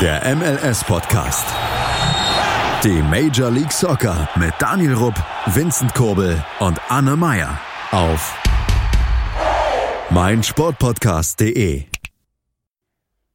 [0.00, 1.44] Der MLS-Podcast.
[2.84, 5.16] Die Major League Soccer mit Daniel Rupp,
[5.46, 7.58] Vincent Kurbel und Anne Meyer
[7.90, 8.40] auf
[10.10, 11.82] meinsportpodcast.de.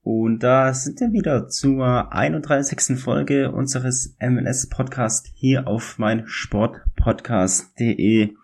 [0.04, 2.98] Und da sind wir wieder zur 31.
[2.98, 8.36] Folge unseres MLS-Podcasts hier auf meinsportpodcast.de.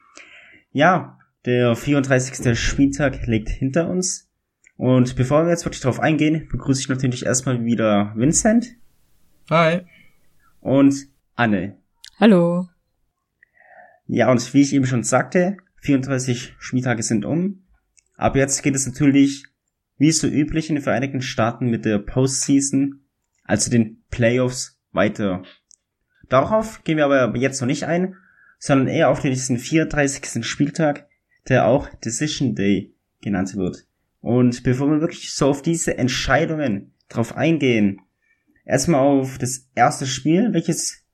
[0.73, 2.59] Ja, der 34.
[2.59, 4.29] Spieltag liegt hinter uns.
[4.80, 8.77] Und bevor wir jetzt wirklich drauf eingehen, begrüße ich natürlich erstmal wieder Vincent.
[9.49, 9.81] Hi.
[10.62, 11.76] Und Anne.
[12.17, 12.70] Hallo.
[14.08, 17.63] Ja, und wie ich eben schon sagte, 34 Spieltage sind um.
[18.16, 19.44] Ab jetzt geht es natürlich,
[19.98, 23.02] wie so üblich in den Vereinigten Staaten, mit der Postseason,
[23.44, 25.44] also den Playoffs, weiter.
[26.30, 28.16] Darauf gehen wir aber jetzt noch nicht ein,
[28.59, 30.45] sondern eher auf diesen 34.
[30.45, 31.09] Spieltag,
[31.50, 33.88] der auch Decision Day genannt wird.
[34.22, 38.02] Und bevor wir wirklich so auf diese Entscheidungen drauf eingehen,
[38.66, 41.06] erstmal auf das erste Spiel, welches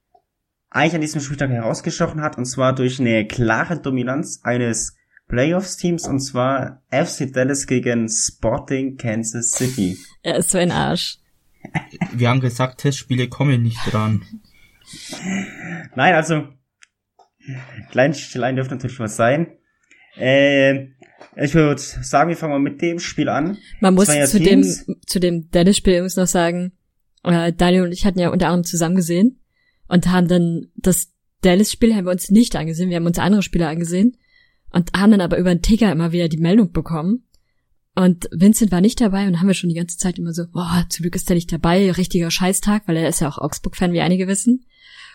[0.69, 4.97] eigentlich an diesem Spieltag herausgestochen hat, und zwar durch eine klare Dominanz eines
[5.27, 9.97] Playoffs-Teams, und zwar FC Dallas gegen Sporting Kansas City.
[10.21, 11.17] Er ist so ein Arsch.
[12.11, 14.23] Wir haben gesagt, Testspiele kommen nicht dran.
[15.95, 16.47] Nein, also,
[17.91, 19.57] klein, klein dürfte natürlich was sein.
[20.17, 20.89] Äh,
[21.37, 23.57] ich würde sagen, wir fangen mal mit dem Spiel an.
[23.81, 24.63] Man muss ja zu dem,
[25.05, 26.71] zu dem Dennis-Spiel übrigens noch sagen,
[27.23, 29.39] äh, Daniel und ich hatten ja unter anderem zusammen gesehen
[29.87, 33.67] und haben dann das Dallas-Spiel haben wir uns nicht angesehen, wir haben uns andere Spiele
[33.67, 34.17] angesehen
[34.71, 37.23] und haben dann aber über den Ticker immer wieder die Meldung bekommen.
[37.95, 40.85] Und Vincent war nicht dabei und haben wir schon die ganze Zeit immer so, boah,
[40.89, 44.01] zum Glück ist er nicht dabei, richtiger Scheißtag, weil er ist ja auch Augsburg-Fan, wie
[44.01, 44.65] einige wissen.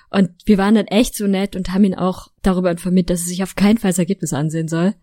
[0.09, 3.27] Und wir waren dann echt so nett und haben ihn auch darüber informiert, dass er
[3.27, 4.95] sich auf keinen Fall das Ergebnis ansehen soll.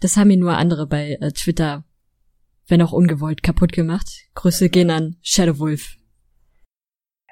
[0.00, 1.84] Das haben ihn nur andere bei äh, Twitter,
[2.68, 4.28] wenn auch ungewollt, kaputt gemacht.
[4.34, 5.96] Grüße gehen an Shadow Wolf.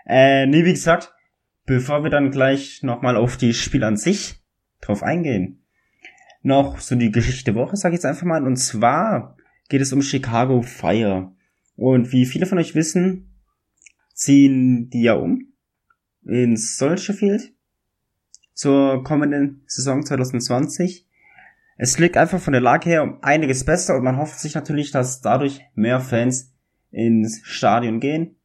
[0.07, 1.13] Äh, nee, wie gesagt,
[1.67, 4.37] bevor wir dann gleich nochmal auf die Spiel an sich
[4.81, 5.65] drauf eingehen,
[6.43, 8.47] noch so die Geschichte der Woche, sag ich jetzt einfach mal.
[8.47, 9.37] Und zwar
[9.69, 11.33] geht es um Chicago Fire.
[11.77, 13.35] Und wie viele von euch wissen,
[14.13, 15.53] ziehen die ja um
[16.23, 17.53] ins Soldier Field
[18.53, 21.09] zur kommenden Saison 2020.
[21.77, 24.91] Es liegt einfach von der Lage her um einiges besser und man hofft sich natürlich,
[24.93, 26.53] dass dadurch mehr Fans
[26.91, 28.37] ins Stadion gehen.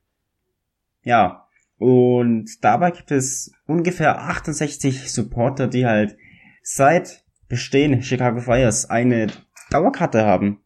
[1.03, 1.47] Ja,
[1.77, 6.17] und dabei gibt es ungefähr 68 Supporter, die halt
[6.61, 9.27] seit Bestehen Chicago Fires eine
[9.71, 10.61] Dauerkarte haben.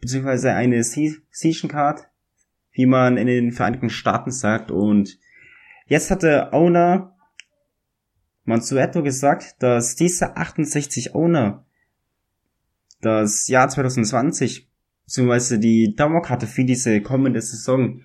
[0.00, 2.08] Beziehungsweise eine Season Card,
[2.72, 4.70] wie man in den Vereinigten Staaten sagt.
[4.70, 5.18] Und
[5.86, 7.16] jetzt hat der Owner
[8.44, 11.64] Mansueto gesagt, dass diese 68 Owner
[13.04, 14.68] das Jahr 2020
[15.04, 18.02] beziehungsweise die Dauerkarte für diese kommende Saison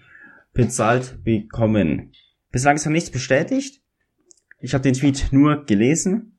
[0.53, 2.11] bezahlt bekommen.
[2.51, 3.81] Bislang ist noch nichts bestätigt.
[4.59, 6.37] Ich habe den Tweet nur gelesen.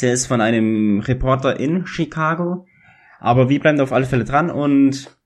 [0.00, 2.66] Der ist von einem Reporter in Chicago.
[3.18, 5.16] Aber wir bleiben auf alle Fälle dran und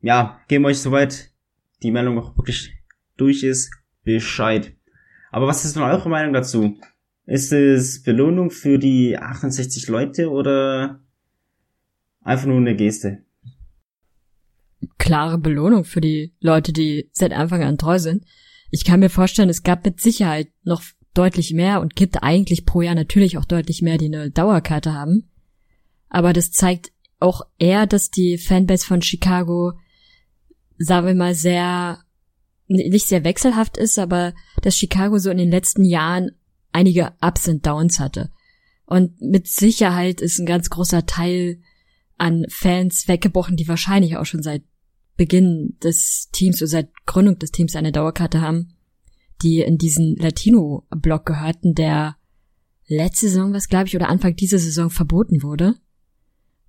[0.00, 1.30] ja, geben euch soweit
[1.82, 2.74] die Meldung auch wirklich
[3.16, 3.70] durch ist,
[4.04, 4.74] Bescheid.
[5.30, 6.78] Aber was ist nun eure Meinung dazu?
[7.26, 11.00] Ist es Belohnung für die 68 Leute oder
[12.26, 13.24] einfach nur eine Geste?
[14.98, 18.24] Klare Belohnung für die Leute, die seit Anfang an treu sind.
[18.70, 20.82] Ich kann mir vorstellen, es gab mit Sicherheit noch
[21.14, 25.30] deutlich mehr und gibt eigentlich pro Jahr natürlich auch deutlich mehr, die eine Dauerkarte haben.
[26.08, 29.72] Aber das zeigt auch eher, dass die Fanbase von Chicago,
[30.78, 32.00] sagen wir mal, sehr,
[32.66, 36.32] nicht sehr wechselhaft ist, aber dass Chicago so in den letzten Jahren
[36.72, 38.30] einige Ups und Downs hatte.
[38.84, 41.60] Und mit Sicherheit ist ein ganz großer Teil
[42.18, 44.62] an Fans weggebrochen, die wahrscheinlich auch schon seit
[45.16, 48.74] Beginn des Teams oder seit Gründung des Teams eine Dauerkarte haben,
[49.42, 52.16] die in diesen Latino-Block gehörten, der
[52.86, 55.74] letzte Saison, was glaube ich, oder Anfang dieser Saison verboten wurde.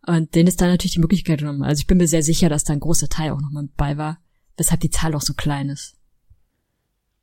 [0.06, 1.64] Und denen ist da natürlich die Möglichkeit genommen.
[1.64, 4.20] Also ich bin mir sehr sicher, dass da ein großer Teil auch nochmal dabei war,
[4.56, 5.98] weshalb die Zahl auch so klein ist.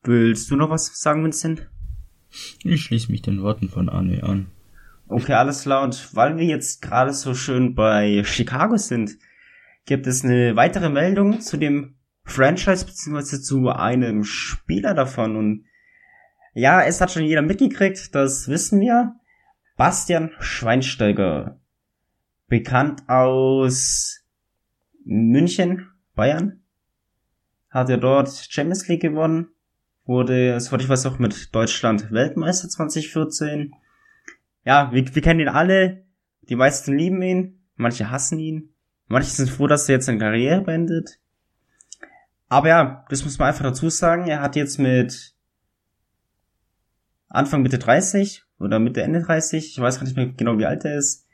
[0.02, 1.66] Willst du noch was sagen, Vincent?
[2.62, 4.50] Ich schließe mich den Worten von Arne an.
[5.08, 5.82] Okay, alles klar.
[5.82, 9.18] Und weil wir jetzt gerade so schön bei Chicago sind,
[9.86, 15.36] gibt es eine weitere Meldung zu dem Franchise beziehungsweise zu einem Spieler davon.
[15.36, 15.64] Und
[16.54, 19.14] ja, es hat schon jeder mitgekriegt, das wissen wir.
[19.76, 21.60] Bastian Schweinsteiger
[22.46, 24.24] bekannt aus
[25.04, 26.62] München, Bayern.
[27.68, 29.48] Hat er dort Champions League gewonnen.
[30.06, 33.74] Wurde, soweit ich weiß, auch mit Deutschland Weltmeister 2014.
[34.64, 36.05] Ja, wir, wir kennen ihn alle.
[36.43, 37.61] Die meisten lieben ihn.
[37.76, 38.75] Manche hassen ihn.
[39.06, 41.20] Manche sind froh, dass er jetzt seine Karriere beendet.
[42.49, 44.26] Aber ja, das muss man einfach dazu sagen.
[44.26, 45.34] Er hat jetzt mit
[47.28, 50.84] Anfang Mitte 30 oder Mitte Ende 30, ich weiß gar nicht mehr genau wie alt
[50.84, 51.26] er ist,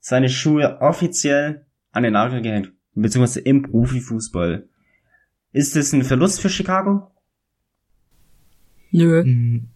[0.00, 2.72] seine Schuhe offiziell an den Nagel gehängt.
[2.94, 4.68] Beziehungsweise im Profifußball.
[5.52, 7.12] Ist es ein Verlust für Chicago?
[8.90, 9.22] Nö.
[9.22, 9.68] Hm,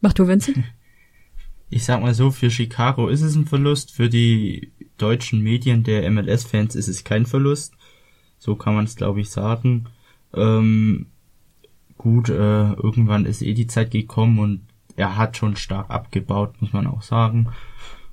[0.00, 0.58] Mach du, Vincent?
[1.74, 6.08] Ich sag mal so, für Chicago ist es ein Verlust, für die deutschen Medien der
[6.10, 7.72] MLS-Fans ist es kein Verlust.
[8.38, 9.86] So kann man es, glaube ich, sagen.
[10.34, 11.06] Ähm,
[11.96, 14.60] gut, äh, irgendwann ist eh die Zeit gekommen und
[14.96, 17.48] er hat schon stark abgebaut, muss man auch sagen.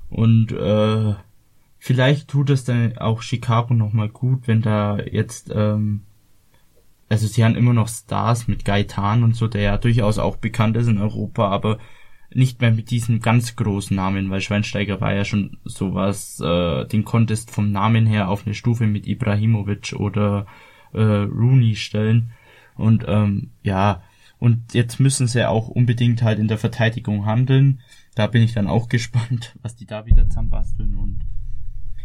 [0.09, 1.15] Und äh,
[1.79, 6.03] vielleicht tut es dann auch Chicago nochmal gut, wenn da jetzt, ähm,
[7.09, 10.77] also sie haben immer noch Stars mit Gaetan und so, der ja durchaus auch bekannt
[10.77, 11.77] ist in Europa, aber
[12.33, 17.03] nicht mehr mit diesen ganz großen Namen, weil Schweinsteiger war ja schon sowas, äh, den
[17.03, 20.45] Contest vom Namen her auf eine Stufe mit Ibrahimovic oder
[20.93, 22.31] äh, Rooney stellen.
[22.75, 24.03] Und ähm, ja,
[24.37, 27.81] und jetzt müssen sie auch unbedingt halt in der Verteidigung handeln.
[28.15, 30.95] Da bin ich dann auch gespannt, was die da wieder zusammenbasteln.
[30.95, 31.25] Und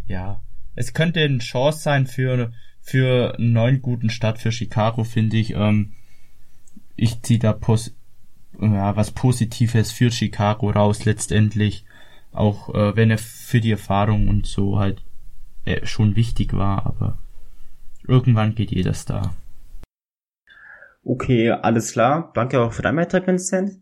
[0.07, 0.41] ja,
[0.75, 5.55] es könnte eine Chance sein für, für einen neuen guten Start für Chicago, finde ich.
[5.55, 5.93] Ähm,
[6.97, 7.95] ich ziehe da pos
[8.61, 11.85] ja, was Positives für Chicago raus letztendlich.
[12.33, 15.03] Auch äh, wenn er für die Erfahrung und so halt
[15.65, 17.19] äh, schon wichtig war, aber
[18.07, 19.35] irgendwann geht jeder Star.
[21.05, 22.31] Okay, alles klar.
[22.35, 23.79] Danke auch für deinen Beitrag, Vincent.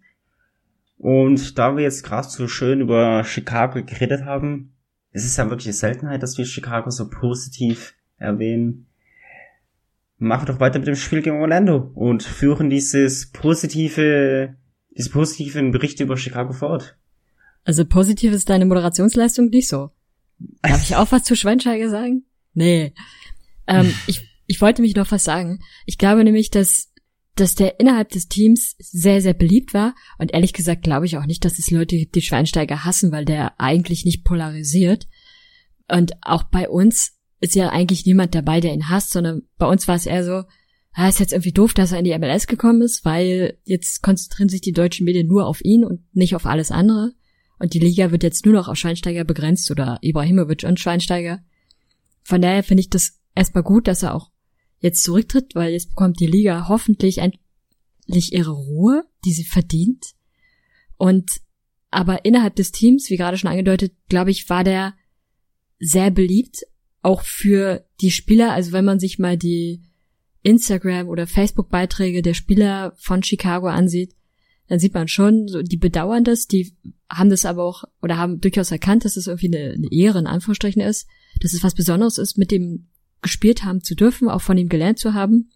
[0.99, 4.73] Und da wir jetzt gerade so schön über Chicago geredet haben,
[5.11, 8.87] es ist ja wirklich eine Seltenheit, dass wir Chicago so positiv erwähnen.
[10.19, 14.55] Machen wir doch weiter mit dem Spiel gegen Orlando und führen dieses positive,
[14.97, 16.97] diese positiven Berichte über Chicago fort.
[17.65, 19.91] Also positiv ist deine Moderationsleistung nicht so.
[20.63, 22.25] Darf ich auch was zu Schweinsteiger sagen?
[22.55, 22.93] Nee.
[23.67, 25.61] Ähm, ich, ich wollte mich noch was sagen.
[25.87, 26.93] Ich glaube nämlich, dass
[27.35, 29.95] dass der innerhalb des Teams sehr, sehr beliebt war.
[30.19, 33.25] Und ehrlich gesagt glaube ich auch nicht, dass es Leute gibt, die Schweinsteiger hassen, weil
[33.25, 35.07] der eigentlich nicht polarisiert.
[35.91, 39.89] Und auch bei uns ist ja eigentlich niemand dabei, der ihn hasst, sondern bei uns
[39.89, 40.45] war es eher so,
[40.95, 44.49] ah, ist jetzt irgendwie doof, dass er in die MLS gekommen ist, weil jetzt konzentrieren
[44.49, 47.13] sich die deutschen Medien nur auf ihn und nicht auf alles andere.
[47.59, 51.43] Und die Liga wird jetzt nur noch auf Schweinsteiger begrenzt oder Ibrahimovic und Schweinsteiger.
[52.23, 54.31] Von daher finde ich das erstmal gut, dass er auch
[54.81, 60.15] jetzt zurücktritt, weil jetzt bekommt die Liga hoffentlich endlich ihre Ruhe, die sie verdient.
[60.97, 61.41] Und
[61.91, 64.95] aber innerhalb des Teams, wie gerade schon angedeutet, glaube ich, war der
[65.79, 66.63] sehr beliebt,
[67.03, 68.53] auch für die Spieler.
[68.53, 69.83] Also wenn man sich mal die
[70.43, 74.15] Instagram oder Facebook Beiträge der Spieler von Chicago ansieht,
[74.69, 76.75] dann sieht man schon, so, die bedauern das, die
[77.11, 80.27] haben das aber auch oder haben durchaus erkannt, dass es irgendwie eine, eine Ehre in
[80.27, 81.07] Anführungsstrichen ist,
[81.41, 82.89] dass es was Besonderes ist, mit dem
[83.21, 85.51] gespielt haben zu dürfen, auch von ihm gelernt zu haben.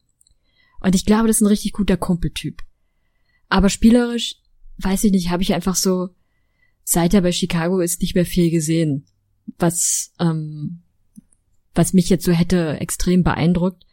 [0.81, 2.63] Und ich glaube, das ist ein richtig guter Kumpeltyp.
[3.49, 4.37] Aber spielerisch,
[4.79, 6.11] weiß ich nicht, habe ich einfach so,
[6.85, 9.07] seit er bei Chicago ist, nicht mehr viel gesehen,
[9.59, 10.83] was, ähm,
[11.75, 13.86] was mich jetzt so hätte extrem beeindruckt.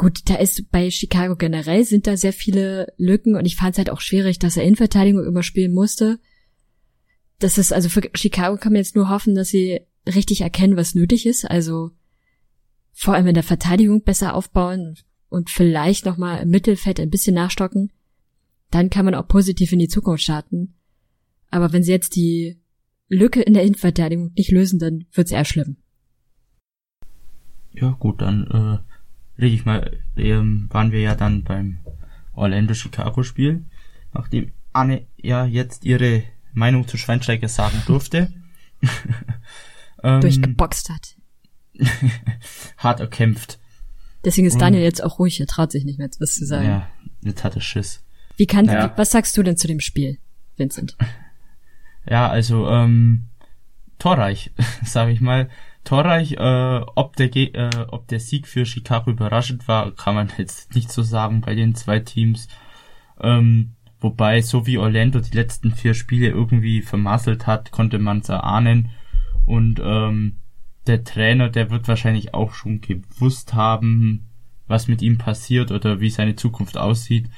[0.00, 3.76] Gut, da ist bei Chicago generell sind da sehr viele Lücken und ich fand es
[3.76, 6.18] halt auch schwierig, dass er Innenverteidigung überspielen musste.
[7.38, 10.94] Das ist also für Chicago kann man jetzt nur hoffen, dass sie richtig erkennen, was
[10.94, 11.44] nötig ist.
[11.44, 11.90] Also
[12.94, 14.96] vor allem in der Verteidigung besser aufbauen
[15.28, 17.92] und vielleicht nochmal im Mittelfeld ein bisschen nachstocken,
[18.70, 20.76] dann kann man auch positiv in die Zukunft starten.
[21.50, 22.58] Aber wenn sie jetzt die
[23.08, 25.76] Lücke in der Innenverteidigung nicht lösen, dann wird's eher schlimm.
[27.72, 28.89] Ja, gut, dann äh,
[29.40, 31.78] rede ich mal, ähm, waren wir ja dann beim
[32.34, 33.64] Orlando Chicago Spiel,
[34.12, 38.32] nachdem Anne ja jetzt ihre Meinung zu Schweinsteiger sagen durfte.
[40.02, 41.16] ähm, Durchgeboxt hat.
[42.78, 43.58] hart erkämpft.
[44.24, 46.66] Deswegen ist Daniel jetzt auch ruhig, er traut sich nicht mehr was zu sagen.
[46.66, 46.88] Ja,
[47.22, 48.04] jetzt hat er Schiss.
[48.36, 48.92] Wie kann, ja.
[48.96, 50.18] was sagst du denn zu dem Spiel,
[50.56, 50.96] Vincent?
[52.08, 53.26] Ja, also, ähm,
[53.98, 54.52] torreich,
[54.84, 55.50] sage ich mal.
[55.90, 60.76] Torreich, äh, ob der, äh, ob der Sieg für Chicago überraschend war, kann man jetzt
[60.76, 62.46] nicht so sagen bei den zwei Teams.
[63.20, 68.28] Ähm, wobei, so wie Orlando die letzten vier Spiele irgendwie vermasselt hat, konnte man es
[68.28, 68.90] erahnen.
[69.46, 70.36] Und ähm,
[70.86, 74.28] der Trainer, der wird wahrscheinlich auch schon gewusst haben,
[74.68, 77.28] was mit ihm passiert oder wie seine Zukunft aussieht.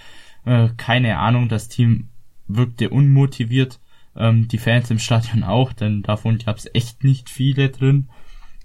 [0.45, 2.11] Äh, keine Ahnung, das Team
[2.49, 3.81] wirkte unmotiviert.
[4.15, 8.11] Ähm, die Fans im Stadion auch, denn davon gab es echt nicht viele drin.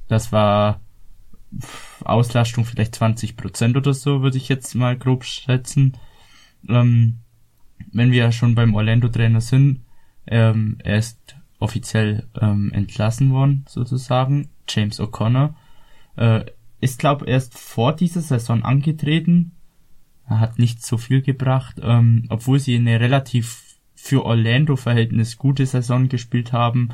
[0.08, 0.82] Das war
[2.04, 5.98] Auslastung vielleicht 20 Prozent oder so, würde ich jetzt mal grob schätzen.
[6.68, 7.20] Ähm,
[7.92, 9.82] wenn wir schon beim Orlando-Trainer sind,
[10.28, 14.50] ähm, er ist offiziell ähm, entlassen worden, sozusagen.
[14.68, 15.56] James O'Connor.
[16.16, 16.46] Äh,
[16.80, 19.54] ist, glaube erst vor dieser Saison angetreten.
[20.28, 26.10] Er hat nicht so viel gebracht, ähm, obwohl sie eine relativ für Orlando-Verhältnis gute Saison
[26.10, 26.90] gespielt haben.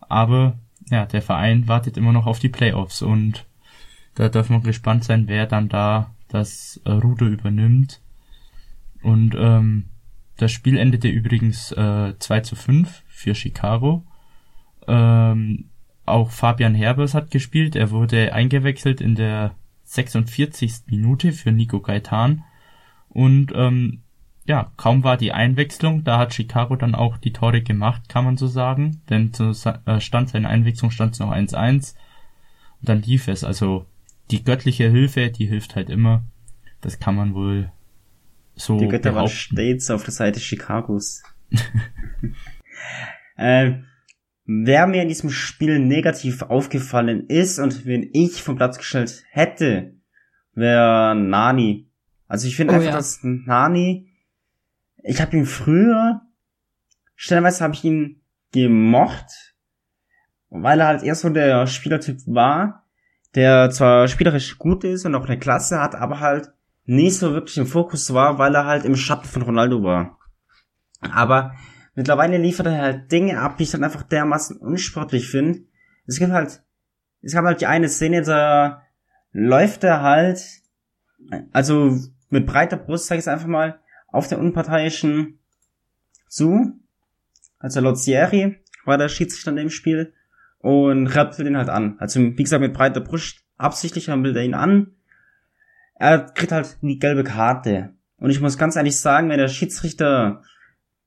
[0.00, 0.58] Aber
[0.90, 3.46] ja, der Verein wartet immer noch auf die Playoffs und
[4.14, 8.00] da darf man gespannt sein, wer dann da das äh, Ruder übernimmt.
[9.02, 9.84] Und ähm,
[10.36, 14.04] das Spiel endete übrigens äh, 2 zu 5 für Chicago.
[14.86, 15.70] Ähm,
[16.04, 17.76] auch Fabian Herbers hat gespielt.
[17.76, 19.54] Er wurde eingewechselt in der
[19.84, 20.82] 46.
[20.86, 22.44] Minute für Nico Gaitan.
[23.08, 24.02] Und ähm,
[24.48, 28.38] ja, kaum war die Einwechslung, da hat Chicago dann auch die Tore gemacht, kann man
[28.38, 29.02] so sagen.
[29.10, 29.52] Denn zu
[29.84, 31.94] äh, Stand seiner Einwechslung stand es noch 1-1.
[32.80, 33.44] Und dann lief es.
[33.44, 33.84] Also
[34.30, 36.24] die göttliche Hilfe, die hilft halt immer.
[36.80, 37.70] Das kann man wohl
[38.54, 41.22] so Die Götter waren stets auf der Seite Chicagos.
[43.36, 43.72] äh,
[44.46, 49.92] wer mir in diesem Spiel negativ aufgefallen ist und wen ich vom Platz gestellt hätte,
[50.54, 51.90] wäre Nani.
[52.28, 52.96] Also ich finde oh, einfach, ja.
[52.96, 54.07] dass Nani,
[55.08, 56.20] ich habe ihn früher,
[57.16, 58.20] stellenweise habe ich ihn
[58.52, 59.54] gemocht,
[60.50, 62.84] weil er halt eher so der Spielertyp war,
[63.34, 66.52] der zwar spielerisch gut ist und auch eine Klasse hat, aber halt
[66.84, 70.18] nicht so wirklich im Fokus war, weil er halt im Schatten von Ronaldo war.
[71.00, 71.54] Aber
[71.94, 75.60] mittlerweile liefert er halt Dinge ab, die ich dann einfach dermaßen unsportlich finde.
[76.06, 76.62] Es gibt halt,
[77.22, 78.82] es gab halt die eine Szene, da
[79.32, 80.44] läuft er halt,
[81.52, 81.96] also
[82.28, 85.38] mit breiter Brust, sag ich es einfach mal, auf den Unparteiischen
[86.28, 86.78] zu.
[87.58, 90.12] Also Lozieri war der Schiedsrichter in dem Spiel
[90.58, 91.96] und rappelt ihn halt an.
[91.98, 94.94] Also wie gesagt mit breiter Brust absichtlich, will er ihn an
[95.98, 97.94] er kriegt halt die gelbe Karte.
[98.16, 100.42] Und ich muss ganz ehrlich sagen, wenn der Schiedsrichter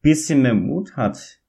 [0.01, 1.39] bisschen mehr Mut hat,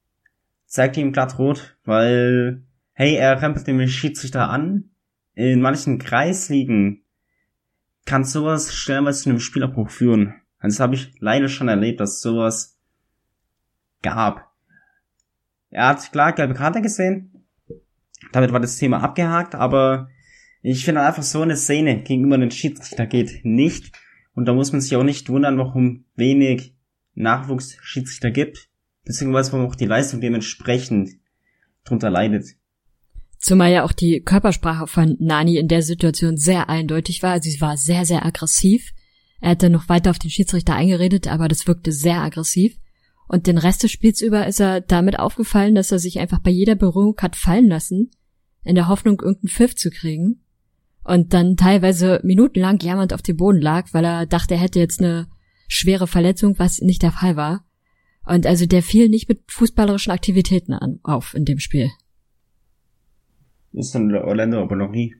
[0.65, 4.91] zeigt ihm glatt rot, weil, hey, er rempelt den Schiedsrichter an.
[5.33, 7.03] In manchen Kreisligen
[8.05, 10.35] kann sowas stellenweise zu einem Spielabbruch führen.
[10.63, 12.79] Also das habe ich leider schon erlebt, dass sowas
[14.01, 14.49] gab.
[15.69, 17.45] Er hat klar gelbe Karte gesehen.
[18.31, 20.07] Damit war das Thema abgehakt, aber
[20.61, 23.91] ich finde einfach so eine Szene gegenüber den Schiedsrichter geht nicht.
[24.35, 26.73] Und da muss man sich auch nicht wundern, warum wenig
[27.13, 28.69] Nachwuchsschiedsrichter gibt,
[29.03, 31.09] beziehungsweise warum auch die Leistung dementsprechend
[31.83, 32.55] drunter leidet.
[33.37, 37.31] Zumal ja auch die Körpersprache von Nani in der Situation sehr eindeutig war.
[37.31, 38.93] Also sie war sehr, sehr aggressiv.
[39.43, 42.77] Er hätte noch weiter auf den Schiedsrichter eingeredet, aber das wirkte sehr aggressiv.
[43.27, 46.49] Und den Rest des Spiels über ist er damit aufgefallen, dass er sich einfach bei
[46.49, 48.11] jeder Berührung hat fallen lassen,
[48.63, 50.45] in der Hoffnung, irgendeinen Pfiff zu kriegen
[51.03, 55.01] und dann teilweise minutenlang jammernd auf dem Boden lag, weil er dachte, er hätte jetzt
[55.01, 55.27] eine
[55.67, 57.65] schwere Verletzung, was nicht der Fall war.
[58.25, 61.91] Und also der fiel nicht mit fußballerischen Aktivitäten an, auf in dem Spiel.
[63.73, 65.13] Ist dann Orlando aber noch nie.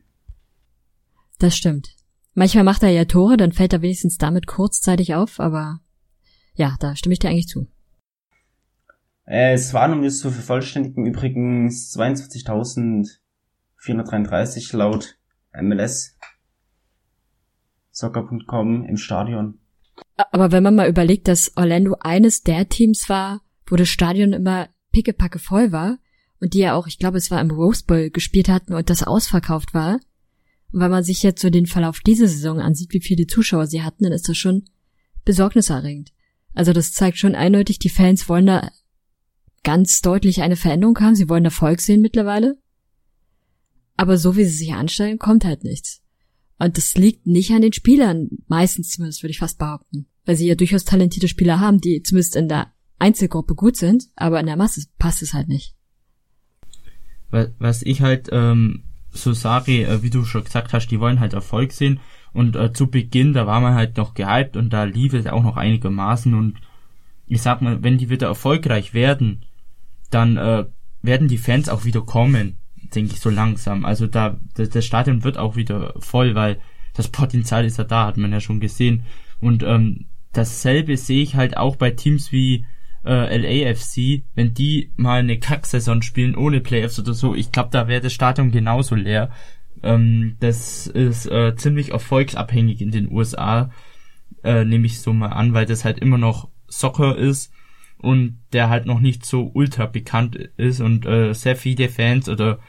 [1.40, 1.98] Das stimmt.
[2.34, 5.80] Manchmal macht er ja Tore, dann fällt er wenigstens damit kurzzeitig auf, aber
[6.56, 7.68] ja, da stimme ich dir eigentlich zu.
[9.26, 15.18] Äh, es waren, um das zu vervollständigen, übrigens 22.433 laut
[15.62, 16.18] MLS
[17.92, 19.60] Soccer.com im Stadion.
[20.32, 24.70] Aber wenn man mal überlegt, dass Orlando eines der Teams war, wo das Stadion immer
[24.92, 26.00] pickepacke voll war
[26.42, 29.04] und die ja auch, ich glaube, es war im Rose Bowl gespielt hatten und das
[29.04, 30.00] ausverkauft war.
[30.74, 33.84] Und wenn man sich jetzt so den Verlauf dieser Saison ansieht, wie viele Zuschauer sie
[33.84, 34.66] hatten, dann ist das schon
[35.24, 36.12] besorgniserregend.
[36.56, 38.72] Also das zeigt schon eindeutig, die Fans wollen da
[39.64, 41.16] ganz deutlich eine Veränderung haben.
[41.16, 42.58] Sie wollen Erfolg sehen mittlerweile.
[43.98, 46.02] Aber so wie sie sich anstellen, kommt halt nichts.
[46.58, 50.08] Und das liegt nicht an den Spielern, meistens zumindest, würde ich fast behaupten.
[50.26, 54.40] Weil sie ja durchaus talentierte Spieler haben, die zumindest in der Einzelgruppe gut sind, aber
[54.40, 55.76] in der Masse passt es halt nicht.
[57.30, 61.34] Was ich halt ähm, so sage, äh, wie du schon gesagt hast, die wollen halt
[61.34, 62.00] Erfolg sehen.
[62.34, 65.44] Und äh, zu Beginn, da war man halt noch gehypt und da lief es auch
[65.44, 66.34] noch einigermaßen.
[66.34, 66.58] Und
[67.28, 69.46] ich sag mal, wenn die wieder erfolgreich werden,
[70.10, 70.66] dann äh,
[71.02, 72.58] werden die Fans auch wieder kommen
[72.96, 73.86] denke ich, so langsam.
[73.86, 76.60] Also da, das, das Stadion wird auch wieder voll, weil
[76.94, 79.06] das Potenzial ist ja da, hat man ja schon gesehen.
[79.40, 82.66] Und ähm, dasselbe sehe ich halt auch bei Teams wie
[83.06, 87.88] äh, LAFC, wenn die mal eine Kacksaison spielen ohne Playoffs oder so, ich glaube, da
[87.88, 89.32] wäre das Stadion genauso leer.
[89.82, 93.72] Ähm, das ist äh, ziemlich erfolgsabhängig in den USA,
[94.44, 97.52] äh, nehme ich so mal an, weil das halt immer noch Soccer ist
[97.98, 102.60] und der halt noch nicht so ultra bekannt ist und äh, sehr viele Fans oder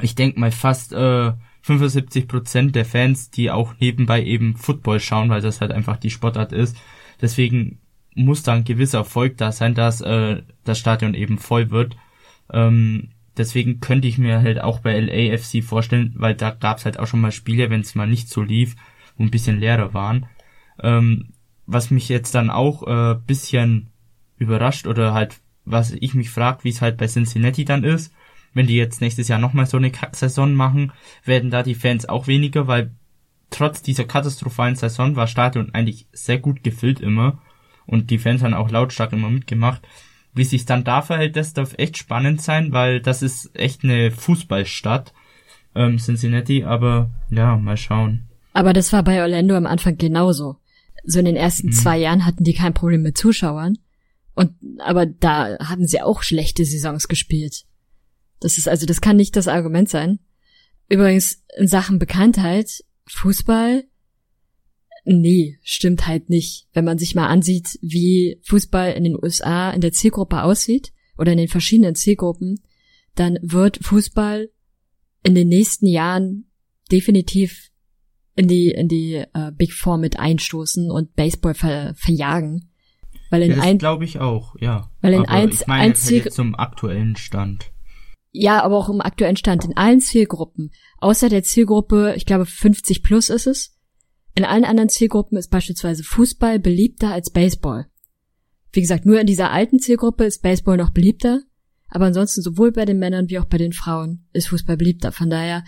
[0.00, 5.28] ich denke mal fast äh, 75 Prozent der Fans, die auch nebenbei eben Football schauen,
[5.28, 6.76] weil das halt einfach die Sportart ist.
[7.20, 7.80] Deswegen
[8.18, 11.96] muss da ein gewisser Erfolg da sein, dass äh, das Stadion eben voll wird.
[12.52, 16.98] Ähm, Deswegen könnte ich mir halt auch bei LAFC vorstellen, weil da gab es halt
[16.98, 18.74] auch schon mal Spiele, wenn es mal nicht so lief,
[19.16, 20.26] wo ein bisschen leerer waren.
[20.82, 21.28] Ähm,
[21.64, 23.90] was mich jetzt dann auch äh, bisschen
[24.38, 28.12] überrascht oder halt, was ich mich frage, wie es halt bei Cincinnati dann ist,
[28.54, 30.92] wenn die jetzt nächstes Jahr nochmal so eine Saison machen,
[31.24, 32.90] werden da die Fans auch weniger, weil
[33.50, 37.40] trotz dieser katastrophalen Saison war Stadion eigentlich sehr gut gefüllt immer
[37.88, 39.82] und die Fans haben auch lautstark immer mitgemacht.
[40.34, 44.10] Wie sich dann da verhält, das darf echt spannend sein, weil das ist echt eine
[44.10, 45.12] Fußballstadt,
[45.74, 48.28] ähm, Cincinnati, aber ja, mal schauen.
[48.52, 50.56] Aber das war bei Orlando am Anfang genauso.
[51.04, 51.72] So in den ersten mhm.
[51.72, 53.78] zwei Jahren hatten die kein Problem mit Zuschauern.
[54.34, 57.64] Und, aber da haben sie auch schlechte Saisons gespielt.
[58.40, 60.20] Das ist also, das kann nicht das Argument sein.
[60.88, 63.84] Übrigens, in Sachen Bekanntheit, Fußball,
[65.08, 66.68] nee, stimmt halt nicht.
[66.72, 71.32] Wenn man sich mal ansieht, wie Fußball in den USA in der Zielgruppe aussieht oder
[71.32, 72.60] in den verschiedenen Zielgruppen,
[73.14, 74.50] dann wird Fußball
[75.22, 76.50] in den nächsten Jahren
[76.92, 77.70] definitiv
[78.36, 82.70] in die in die äh, Big Four mit einstoßen und Baseball ver, verjagen.
[83.30, 84.90] Weil in ja, ein glaube ich auch, ja.
[85.00, 87.72] Weil in eins, ich meine, eins Ziel zum aktuellen Stand.
[88.30, 93.02] Ja, aber auch im aktuellen Stand in allen Zielgruppen, außer der Zielgruppe, ich glaube 50
[93.02, 93.77] plus ist es.
[94.38, 97.86] In allen anderen Zielgruppen ist beispielsweise Fußball beliebter als Baseball.
[98.70, 101.40] Wie gesagt, nur in dieser alten Zielgruppe ist Baseball noch beliebter,
[101.88, 105.10] aber ansonsten sowohl bei den Männern wie auch bei den Frauen ist Fußball beliebter.
[105.10, 105.64] Von daher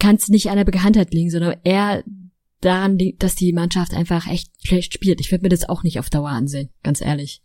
[0.00, 2.02] kann es nicht an der Bekanntheit liegen, sondern eher
[2.60, 5.20] daran, dass die Mannschaft einfach echt schlecht spielt.
[5.20, 7.40] Ich würde mir das auch nicht auf Dauer ansehen, ganz ehrlich.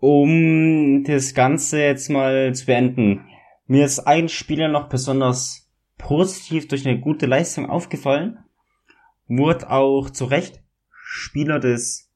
[0.00, 3.20] Um das Ganze jetzt mal zu beenden.
[3.68, 8.38] Mir ist ein Spieler noch besonders positiv durch eine gute Leistung aufgefallen.
[9.28, 12.10] Wurde auch zu Recht Spieler des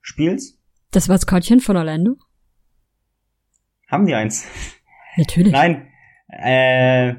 [0.00, 0.58] Spiels.
[0.90, 2.16] Das war Scottchen von Orlando?
[3.88, 4.46] Haben die eins?
[5.16, 5.52] Natürlich.
[5.52, 5.88] Nein,
[6.28, 7.14] äh,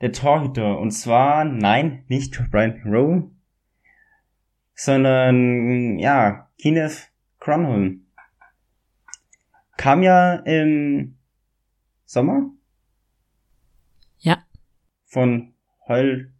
[0.00, 0.78] der Torhüter.
[0.78, 3.30] Und zwar, nein, nicht Brian Rowe,
[4.74, 8.06] sondern, ja, Kenneth Cronholm.
[9.76, 11.18] Kam ja im
[12.04, 12.50] Sommer.
[14.18, 14.44] Ja.
[15.04, 15.54] Von
[15.86, 16.32] Heul,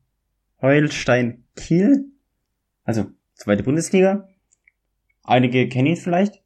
[0.61, 2.07] Heulstein Kiel.
[2.85, 4.29] Also, zweite Bundesliga.
[5.25, 6.43] Einige kennen ihn vielleicht.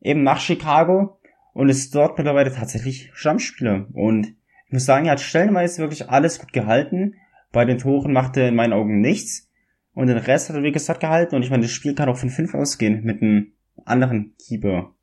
[0.00, 1.18] Eben nach Chicago
[1.52, 3.88] und ist dort mittlerweile tatsächlich Stammspieler.
[3.92, 4.34] Und
[4.66, 7.14] ich muss sagen, er hat stellenweise wirklich alles gut gehalten.
[7.52, 9.48] Bei den Toren machte er in meinen Augen nichts.
[9.92, 11.34] Und den Rest hat er, wie gesagt, gehalten.
[11.34, 13.52] Und ich meine, das Spiel kann auch von 5 ausgehen mit einem
[13.84, 14.94] anderen Keeper.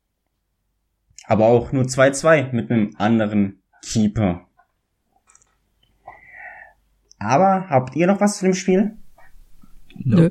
[1.26, 4.48] Aber auch nur 2-2 mit einem anderen Keeper.
[7.18, 8.96] Aber habt ihr noch was zu dem Spiel?
[10.04, 10.30] Nö.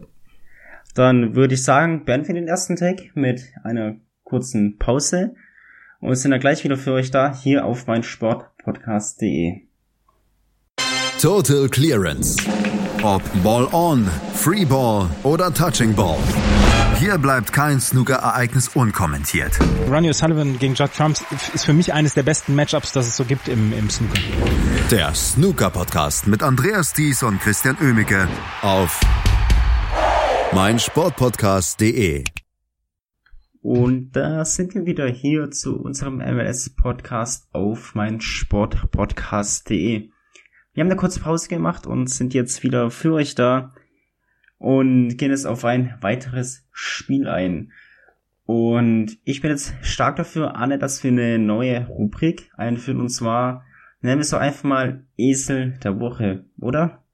[0.93, 5.35] Dann würde ich sagen, beenden wir den ersten Take mit einer kurzen Pause
[5.99, 9.61] und sind dann gleich wieder für euch da, hier auf mein Sportpodcast.de.
[11.21, 12.37] Total Clearance.
[13.03, 16.17] Ob Ball on, Free Ball oder Touching Ball.
[16.99, 19.59] Hier bleibt kein Snooker-Ereignis unkommentiert.
[19.89, 21.17] Ronnie O'Sullivan gegen Judd Trump
[21.53, 24.19] ist für mich eines der besten Matchups, das es so gibt im, im Snooker.
[24.91, 28.27] Der Snooker-Podcast mit Andreas Thies und Christian Oemicke
[28.61, 28.99] auf
[30.55, 32.23] meinsportpodcast.de
[33.61, 40.11] und da sind wir wieder hier zu unserem MLS-Podcast auf mein Sportpodcast.de.
[40.73, 43.73] Wir haben eine kurze Pause gemacht und sind jetzt wieder für euch da
[44.57, 47.73] und gehen jetzt auf ein weiteres Spiel ein.
[48.45, 53.65] Und ich bin jetzt stark dafür, Anne, dass wir eine neue Rubrik einführen und zwar
[53.99, 57.04] nennen wir es so einfach mal Esel der Woche, oder?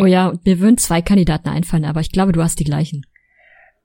[0.00, 3.04] Oh ja, mir würden zwei Kandidaten einfallen, aber ich glaube, du hast die gleichen.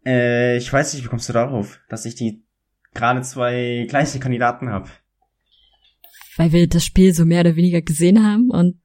[0.06, 2.45] Äh, ich weiß nicht, wie kommst du darauf, dass ich die
[2.93, 4.89] gerade zwei gleiche Kandidaten habe?
[6.38, 8.80] Weil wir das Spiel so mehr oder weniger gesehen haben und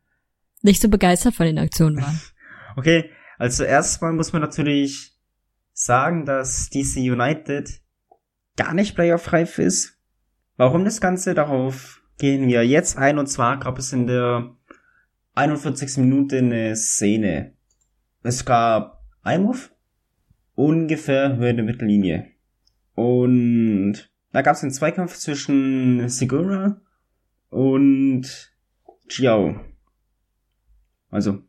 [0.63, 2.19] nicht so begeistert von den Aktionen waren.
[2.77, 5.15] okay, also erstmal muss man natürlich
[5.75, 7.69] sagen, dass DC United
[8.57, 9.99] gar nicht playoff-reif ist.
[10.57, 11.35] Warum das Ganze?
[11.35, 14.57] Darauf gehen wir jetzt ein und zwar gab es in der
[15.39, 15.99] 41.
[15.99, 17.53] Minute eine Szene.
[18.25, 19.73] Es gab Einwurf
[20.57, 22.33] ungefähr Höhe der Mittellinie.
[22.97, 26.81] Und da gab es einen Zweikampf zwischen Segura
[27.51, 28.53] und
[29.07, 29.61] Chiao.
[31.09, 31.45] Also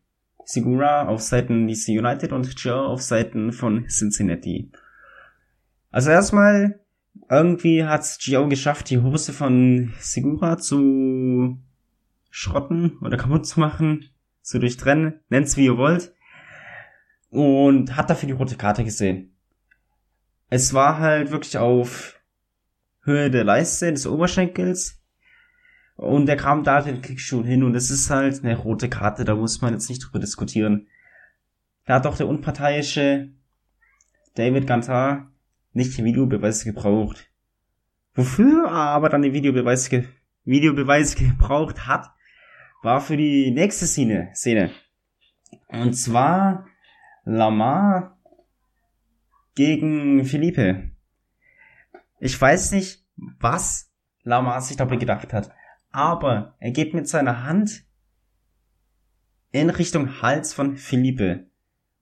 [0.46, 4.72] Segura auf Seiten DC United und Chiao auf Seiten von Cincinnati.
[5.90, 6.80] Also erstmal,
[7.28, 11.58] irgendwie hat Chiao geschafft, die Hose von Segura zu
[12.30, 14.10] schrotten oder kaputt zu machen,
[14.42, 16.14] zu durchtrennen, nennt's wie ihr wollt
[17.30, 19.36] und hat dafür die rote Karte gesehen.
[20.50, 22.20] Es war halt wirklich auf
[23.04, 25.00] Höhe der Leiste des Oberschenkels
[25.96, 29.26] Und der kam da den Kick schon hin und es ist halt eine rote Karte,
[29.26, 30.88] da muss man jetzt nicht drüber diskutieren.
[31.86, 33.30] Da hat doch der unparteiische
[34.36, 35.32] David Gantar
[35.74, 37.30] nicht die Videobeweise gebraucht.
[38.14, 40.06] Wofür er aber dann die Videobeweise, ge
[40.46, 42.10] Videobeweise gebraucht hat,
[42.82, 44.30] war für die nächste Szene.
[44.34, 44.72] Szene.
[45.68, 46.68] Und zwar
[47.24, 48.18] Lamar
[49.56, 50.92] gegen Philippe.
[52.20, 53.06] Ich weiß nicht,
[53.40, 53.92] was
[54.24, 55.52] Lamar sich dabei gedacht hat,
[55.92, 57.86] aber er geht mit seiner Hand
[59.52, 61.48] in Richtung Hals von Philippe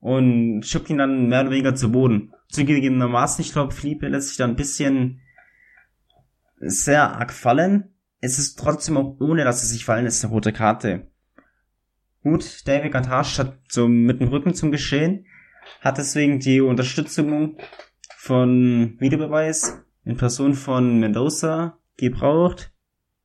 [0.00, 2.32] und schubbt ihn dann mehr oder weniger zu Boden.
[2.48, 5.20] Zugegebenermaßen, ich glaube, Philippe lässt sich da ein bisschen
[6.60, 7.94] sehr arg fallen.
[8.20, 11.08] Es ist trotzdem auch ohne, dass er sich fallen lässt, eine rote Karte.
[12.22, 15.26] Gut, David Gantasch hat so mit dem Rücken zum Geschehen,
[15.80, 17.58] hat deswegen die Unterstützung
[18.16, 22.72] von Videobeweis in Person von Mendoza gebraucht.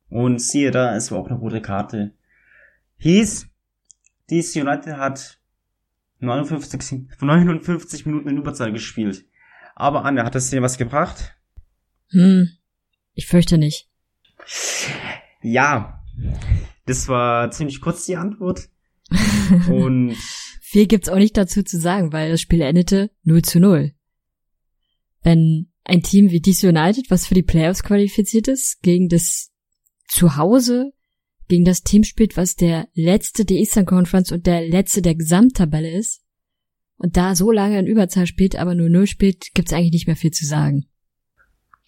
[0.08, 2.12] Und siehe da, es war auch eine rote Karte.
[2.98, 3.48] Hieß,
[4.30, 5.40] DC United hat
[6.20, 9.24] 59, 59 Minuten in Überzahl gespielt.
[9.74, 11.36] Aber Anne, hat das dir was gebracht?
[12.10, 12.48] Hm,
[13.14, 13.90] ich fürchte nicht.
[15.42, 16.02] Ja,
[16.86, 18.68] das war ziemlich kurz die Antwort.
[19.68, 20.16] Und
[20.60, 23.94] viel gibt's auch nicht dazu zu sagen, weil das Spiel endete 0 zu 0.
[25.22, 29.50] Wenn ein Team wie DC United, was für die Playoffs qualifiziert ist, gegen das
[30.08, 30.92] Zuhause,
[31.48, 35.90] gegen das Team spielt, was der letzte der Eastern Conference und der letzte der Gesamttabelle
[35.90, 36.22] ist,
[36.96, 40.16] und da so lange in Überzahl spielt, aber nur 0 spielt, gibt's eigentlich nicht mehr
[40.16, 40.86] viel zu sagen.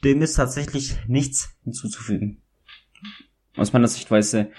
[0.05, 2.43] Dem ist tatsächlich nichts hinzuzufügen.
[3.57, 4.51] Aus meiner Sichtweise.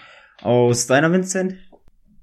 [0.41, 1.55] Aus deiner, Vincent?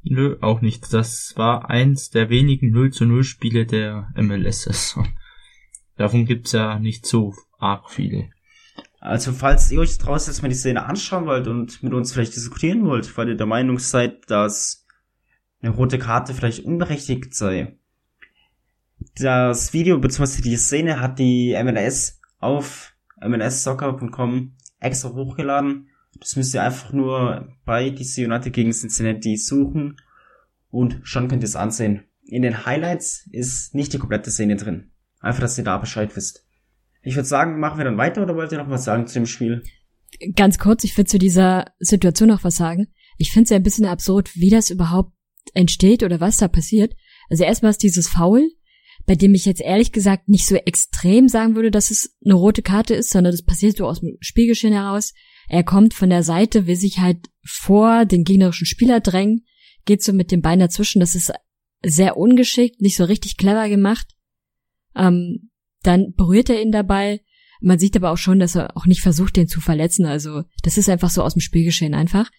[0.02, 0.92] Nö, auch nicht.
[0.92, 5.08] Das war eins der wenigen 0 zu 0 Spiele der MLS-Saison.
[5.96, 8.30] Davon gibt's ja nicht so arg viele.
[9.00, 12.34] Also falls ihr euch draußen jetzt mal die Szene anschauen wollt und mit uns vielleicht
[12.34, 14.86] diskutieren wollt, weil ihr der Meinung seid, dass
[15.60, 17.78] eine rote Karte vielleicht unberechtigt sei.
[19.16, 20.42] Das Video bzw.
[20.42, 25.88] die Szene hat die MLS auf mlssoccer.com extra hochgeladen.
[26.20, 29.96] Das müsst ihr einfach nur bei DC United gegen Cincinnati suchen
[30.70, 32.04] und schon könnt ihr es ansehen.
[32.26, 34.92] In den Highlights ist nicht die komplette Szene drin.
[35.20, 36.46] Einfach, dass ihr da Bescheid wisst.
[37.02, 39.26] Ich würde sagen, machen wir dann weiter oder wollt ihr noch was sagen zu dem
[39.26, 39.62] Spiel?
[40.36, 42.88] Ganz kurz, ich will zu dieser Situation noch was sagen.
[43.18, 45.12] Ich finde es ja ein bisschen absurd, wie das überhaupt
[45.52, 46.94] entsteht oder was da passiert.
[47.28, 48.48] Also erstmal ist dieses Foul,
[49.06, 52.62] bei dem ich jetzt ehrlich gesagt nicht so extrem sagen würde, dass es eine rote
[52.62, 55.12] Karte ist, sondern das passiert so aus dem Spielgeschehen heraus.
[55.48, 59.44] Er kommt von der Seite, will sich halt vor den gegnerischen Spieler drängen,
[59.84, 61.00] geht so mit dem Bein dazwischen.
[61.00, 61.32] Das ist
[61.84, 64.06] sehr ungeschickt, nicht so richtig clever gemacht.
[64.96, 65.50] Ähm,
[65.82, 67.20] dann berührt er ihn dabei.
[67.60, 70.06] Man sieht aber auch schon, dass er auch nicht versucht, den zu verletzen.
[70.06, 72.30] Also das ist einfach so aus dem Spielgeschehen einfach.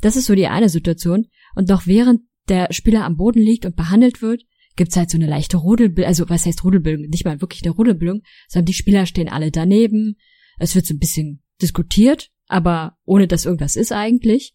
[0.00, 1.26] Das ist so die eine Situation.
[1.54, 4.42] Und noch während der Spieler am Boden liegt und behandelt wird,
[4.76, 7.06] gibt's halt so eine leichte Rudelbildung, also was heißt Rudelbildung?
[7.08, 10.16] Nicht mal wirklich eine Rudelbildung, sondern die Spieler stehen alle daneben.
[10.58, 14.54] Es wird so ein bisschen diskutiert, aber ohne dass irgendwas ist eigentlich.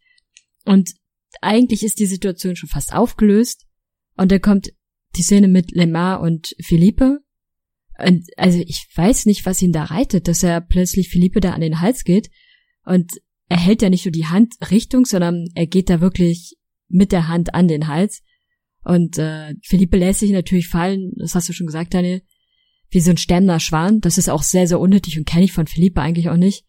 [0.66, 0.92] Und
[1.42, 3.66] eigentlich ist die Situation schon fast aufgelöst.
[4.18, 4.74] Und dann kommt
[5.16, 7.20] die Szene mit Lemar und Philippe.
[7.98, 11.62] Und also ich weiß nicht, was ihn da reitet, dass er plötzlich Philippe da an
[11.62, 12.30] den Hals geht.
[12.84, 13.12] Und
[13.48, 16.58] er hält ja nicht nur die Hand Richtung, sondern er geht da wirklich
[16.90, 18.24] mit der Hand an den Hals.
[18.84, 22.22] Und äh, Philippe lässt sich natürlich fallen, das hast du schon gesagt, Daniel,
[22.90, 24.02] wie so ein stemmender Schwan.
[24.02, 26.66] Das ist auch sehr, sehr unnötig und kenne ich von Philippe eigentlich auch nicht.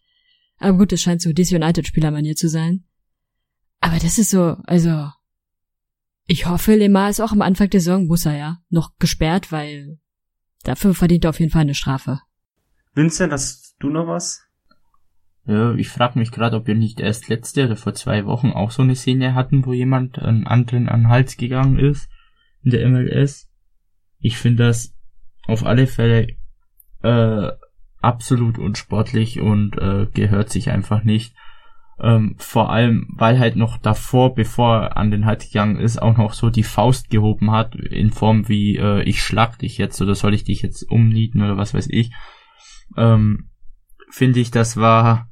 [0.59, 2.83] Aber gut, das scheint so DC United-Spielermanier zu sein.
[3.79, 5.09] Aber das ist so, also,
[6.25, 9.99] ich hoffe, Lemar ist auch am Anfang der Saison, muss er ja, noch gesperrt, weil
[10.63, 12.19] dafür verdient er auf jeden Fall eine Strafe.
[12.93, 14.43] Vincent, hast du noch was?
[15.45, 18.71] Ja, ich frage mich gerade, ob wir nicht erst letzte oder vor zwei Wochen auch
[18.71, 22.09] so eine Szene hatten, wo jemand einen anderen an den Hals gegangen ist
[22.63, 23.49] in der MLS.
[24.19, 24.93] Ich finde das
[25.45, 26.35] auf alle Fälle
[27.03, 27.51] äh,
[28.01, 31.33] absolut unsportlich und äh, gehört sich einfach nicht.
[31.99, 36.15] Ähm, vor allem, weil halt noch davor, bevor er an den Hals gegangen ist, auch
[36.15, 40.13] noch so die Faust gehoben hat, in Form wie äh, ich schlag dich jetzt oder
[40.13, 42.11] soll ich dich jetzt umnieten oder was weiß ich.
[42.95, 43.49] Ähm,
[44.11, 45.31] finde ich, das war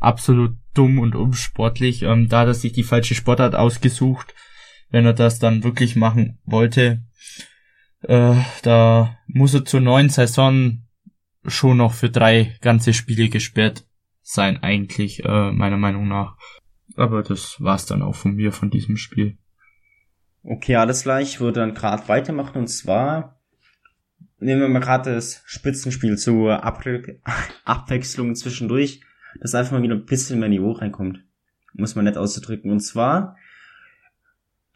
[0.00, 2.02] absolut dumm und unsportlich.
[2.02, 4.34] Ähm, da hat er sich die falsche Sportart ausgesucht,
[4.90, 7.04] wenn er das dann wirklich machen wollte.
[8.02, 10.83] Äh, da muss er zur neuen Saison
[11.46, 13.84] schon noch für drei ganze Spiele gesperrt
[14.22, 16.36] sein, eigentlich, äh, meiner Meinung nach.
[16.96, 19.36] Aber das war's dann auch von mir von diesem Spiel.
[20.42, 21.34] Okay, alles gleich.
[21.34, 23.40] Ich würde dann gerade weitermachen und zwar
[24.38, 26.84] nehmen wir mal gerade das Spitzenspiel zur Ab
[27.64, 29.00] Abwechslung zwischendurch
[29.40, 31.24] dass einfach mal wieder ein bisschen mehr Niveau reinkommt.
[31.74, 32.70] muss man nett auszudrücken.
[32.70, 33.36] Und zwar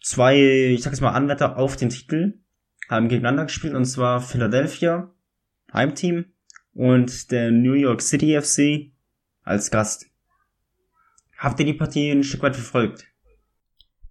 [0.02, 0.37] zwei,
[0.72, 2.40] ich sag jetzt mal, Anwärter auf den Titel
[2.88, 5.11] haben gegeneinander gespielt, und zwar Philadelphia,
[5.72, 6.26] Heimteam,
[6.78, 8.92] und der New York City FC
[9.42, 10.06] als Gast.
[11.36, 13.04] Habt ihr die Partie ein Stück weit verfolgt?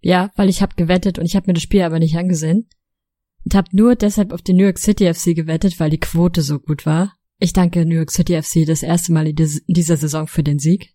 [0.02, 2.68] Ja, weil ich habe gewettet und ich habe mir das Spiel aber nicht angesehen.
[3.44, 6.58] Und habe nur deshalb auf den New York City FC gewettet, weil die Quote so
[6.58, 7.14] gut war.
[7.38, 10.92] Ich danke New York City FC das erste Mal in dieser Saison für den Sieg.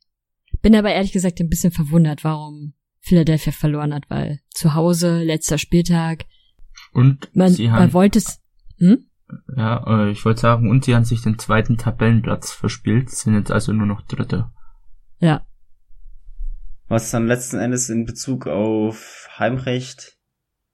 [0.62, 5.57] Bin aber ehrlich gesagt ein bisschen verwundert, warum Philadelphia verloren hat, weil zu Hause, letzter
[5.57, 6.25] Spieltag.
[6.91, 8.39] Und man, sie haben, man wollte es.
[8.77, 9.07] Hm?
[9.55, 13.51] Ja, äh, ich wollte sagen, und sie haben sich den zweiten Tabellenplatz verspielt, sind jetzt
[13.51, 14.51] also nur noch Dritte.
[15.19, 15.45] Ja.
[16.88, 20.17] Was dann letzten Endes in Bezug auf Heimrecht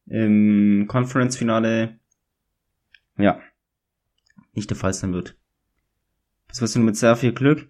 [0.07, 1.99] im Conference-Finale
[3.17, 3.39] ja
[4.53, 5.37] nicht der Fall sein wird.
[6.47, 7.69] Das wirst du mit sehr viel Glück.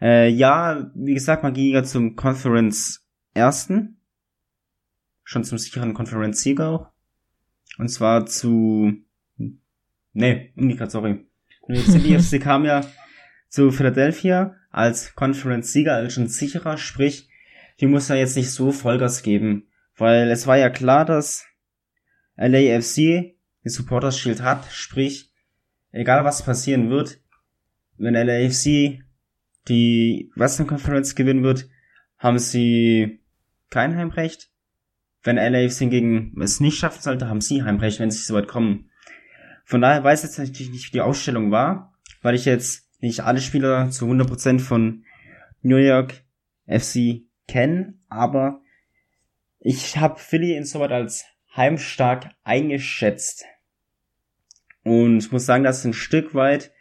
[0.00, 3.98] Äh, ja, wie gesagt, man ging ja zum Conference ersten.
[5.22, 6.90] Schon zum sicheren Conference-Sieger auch.
[7.78, 8.92] Und zwar zu,
[10.12, 11.26] nee, umgekehrt, sorry.
[11.68, 12.84] New York City FC kam ja
[13.48, 17.28] zu Philadelphia als Conference-Sieger, als schon sicherer, sprich,
[17.80, 19.68] die muss ja jetzt nicht so Vollgas geben.
[19.96, 21.46] Weil es war ja klar, dass
[22.36, 25.32] LAFC die Supporters Shield hat, sprich,
[25.92, 27.20] egal was passieren wird,
[27.98, 29.02] wenn LAFC
[29.68, 31.68] die Western Conference gewinnen wird,
[32.16, 33.20] haben sie
[33.68, 34.50] kein Heimrecht.
[35.22, 38.89] Wenn LAFC hingegen es nicht schaffen sollte, haben sie Heimrecht, wenn sie so weit kommen.
[39.70, 43.20] Von daher weiß ich jetzt natürlich nicht, wie die Ausstellung war, weil ich jetzt nicht
[43.20, 45.04] alle Spieler zu 100% von
[45.62, 46.24] New York
[46.66, 48.62] FC kenne, aber
[49.60, 53.44] ich habe Philly insoweit als heimstark eingeschätzt.
[54.82, 56.72] Und ich muss sagen, dass ein Stück weit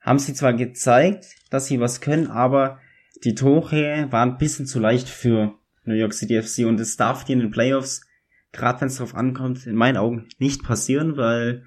[0.00, 2.80] haben sie zwar gezeigt, dass sie was können, aber
[3.24, 7.24] die Tore waren ein bisschen zu leicht für New York City FC und es darf
[7.24, 8.06] dir in den Playoffs,
[8.52, 11.66] gerade wenn es darauf ankommt, in meinen Augen nicht passieren, weil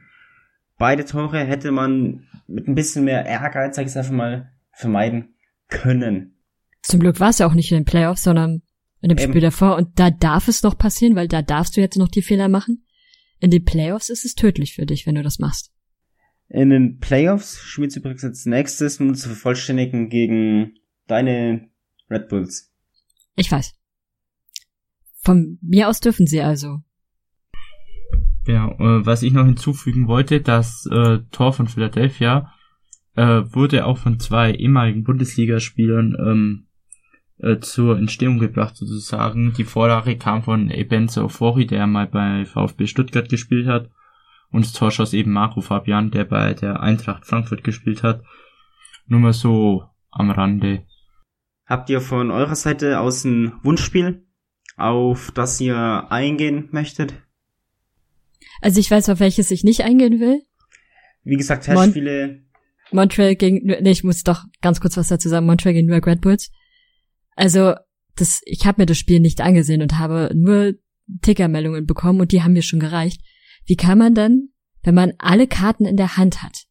[0.77, 5.35] beide Tore hätte man mit ein bisschen mehr Ehrgeiz, sag ich einfach mal, vermeiden
[5.67, 6.38] können.
[6.81, 8.61] Zum Glück war es ja auch nicht in den Playoffs, sondern
[9.01, 9.31] in dem Eben.
[9.31, 12.21] Spiel davor und da darf es noch passieren, weil da darfst du jetzt noch die
[12.21, 12.85] Fehler machen.
[13.39, 15.71] In den Playoffs ist es tödlich für dich, wenn du das machst.
[16.47, 20.75] In den Playoffs spielst du übrigens als nächstes nur zu vervollständigen gegen
[21.07, 21.69] deine
[22.09, 22.71] Red Bulls.
[23.35, 23.73] Ich weiß.
[25.21, 26.79] Von mir aus dürfen sie also.
[28.45, 32.51] Ja, äh, was ich noch hinzufügen wollte, das äh, Tor von Philadelphia
[33.15, 36.67] äh, wurde auch von zwei ehemaligen Bundesligaspielern ähm,
[37.38, 39.53] äh, zur Entstehung gebracht sozusagen.
[39.53, 43.89] Die Vorlage kam von Ebenzo Ofori, der mal bei VfB Stuttgart gespielt hat.
[44.51, 48.23] Und das Tor schoss eben Marco Fabian, der bei der Eintracht Frankfurt gespielt hat.
[49.08, 50.86] Nur mal so am Rande.
[51.65, 54.25] Habt ihr von eurer Seite aus ein Wunschspiel,
[54.77, 57.24] auf das ihr eingehen möchtet?
[58.61, 60.41] Also ich weiß, auf welches ich nicht eingehen will.
[61.23, 62.43] Wie gesagt, Mon- Testspiele,
[62.91, 65.45] Montreal gegen, nee, ich muss doch ganz kurz was dazu sagen.
[65.45, 66.51] Montreal gegen New York Red Bulls.
[67.35, 67.73] Also,
[68.15, 70.73] das, ich habe mir das Spiel nicht angesehen und habe nur
[71.21, 73.21] Tickermeldungen bekommen und die haben mir schon gereicht.
[73.65, 74.49] Wie kann man dann,
[74.83, 76.65] wenn man alle Karten in der Hand hat,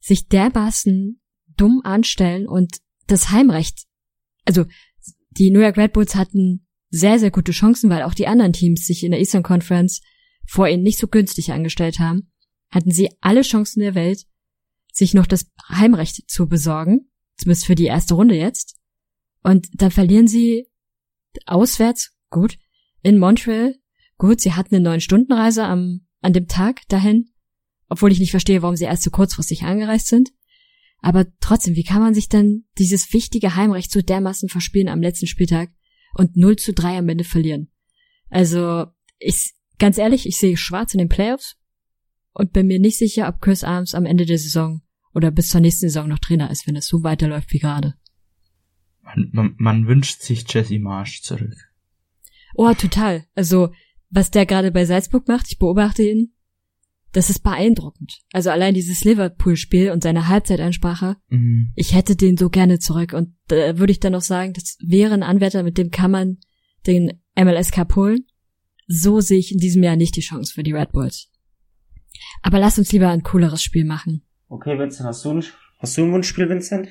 [0.00, 1.20] sich dermaßen
[1.56, 3.84] dumm anstellen und das Heimrecht,
[4.44, 4.64] also
[5.30, 8.86] die New York Red Bulls hatten sehr, sehr gute Chancen, weil auch die anderen Teams
[8.86, 10.00] sich in der Eastern Conference
[10.46, 12.32] vor ihnen nicht so günstig angestellt haben,
[12.70, 14.26] hatten sie alle Chancen der Welt,
[14.92, 18.76] sich noch das Heimrecht zu besorgen, zumindest für die erste Runde jetzt.
[19.42, 20.68] Und dann verlieren sie
[21.46, 22.58] auswärts, gut,
[23.02, 23.74] in Montreal,
[24.18, 27.30] gut, sie hatten eine neun Stunden Reise am, an dem Tag dahin,
[27.88, 30.32] obwohl ich nicht verstehe, warum sie erst so kurzfristig angereist sind.
[31.00, 35.26] Aber trotzdem, wie kann man sich denn dieses wichtige Heimrecht so dermaßen verspielen am letzten
[35.26, 35.70] Spieltag
[36.14, 37.70] und 0 zu 3 am Ende verlieren?
[38.30, 38.86] Also,
[39.18, 41.56] ich, ganz ehrlich, ich sehe schwarz in den Playoffs
[42.32, 44.82] und bin mir nicht sicher, ob Chris Arms am Ende der Saison
[45.14, 47.94] oder bis zur nächsten Saison noch Trainer ist, wenn es so weiterläuft wie gerade.
[49.02, 51.54] Man, man, man wünscht sich Jesse Marsch zurück.
[52.54, 53.24] Oh, total.
[53.34, 53.70] Also,
[54.10, 56.32] was der gerade bei Salzburg macht, ich beobachte ihn,
[57.12, 58.22] das ist beeindruckend.
[58.32, 61.72] Also allein dieses Liverpool-Spiel und seine Halbzeitansprache, Mhm.
[61.76, 63.12] ich hätte den so gerne zurück.
[63.12, 66.38] Und da würde ich dann noch sagen, das wäre ein Anwärter, mit dem kann man
[66.86, 68.26] den MLS Cup holen.
[68.86, 71.30] So sehe ich in diesem Jahr nicht die Chance für die Red Bulls.
[72.42, 74.22] Aber lass uns lieber ein cooleres Spiel machen.
[74.48, 75.44] Okay, Vincent, hast du ein,
[75.78, 76.88] hast du ein Wunschspiel, Vincent?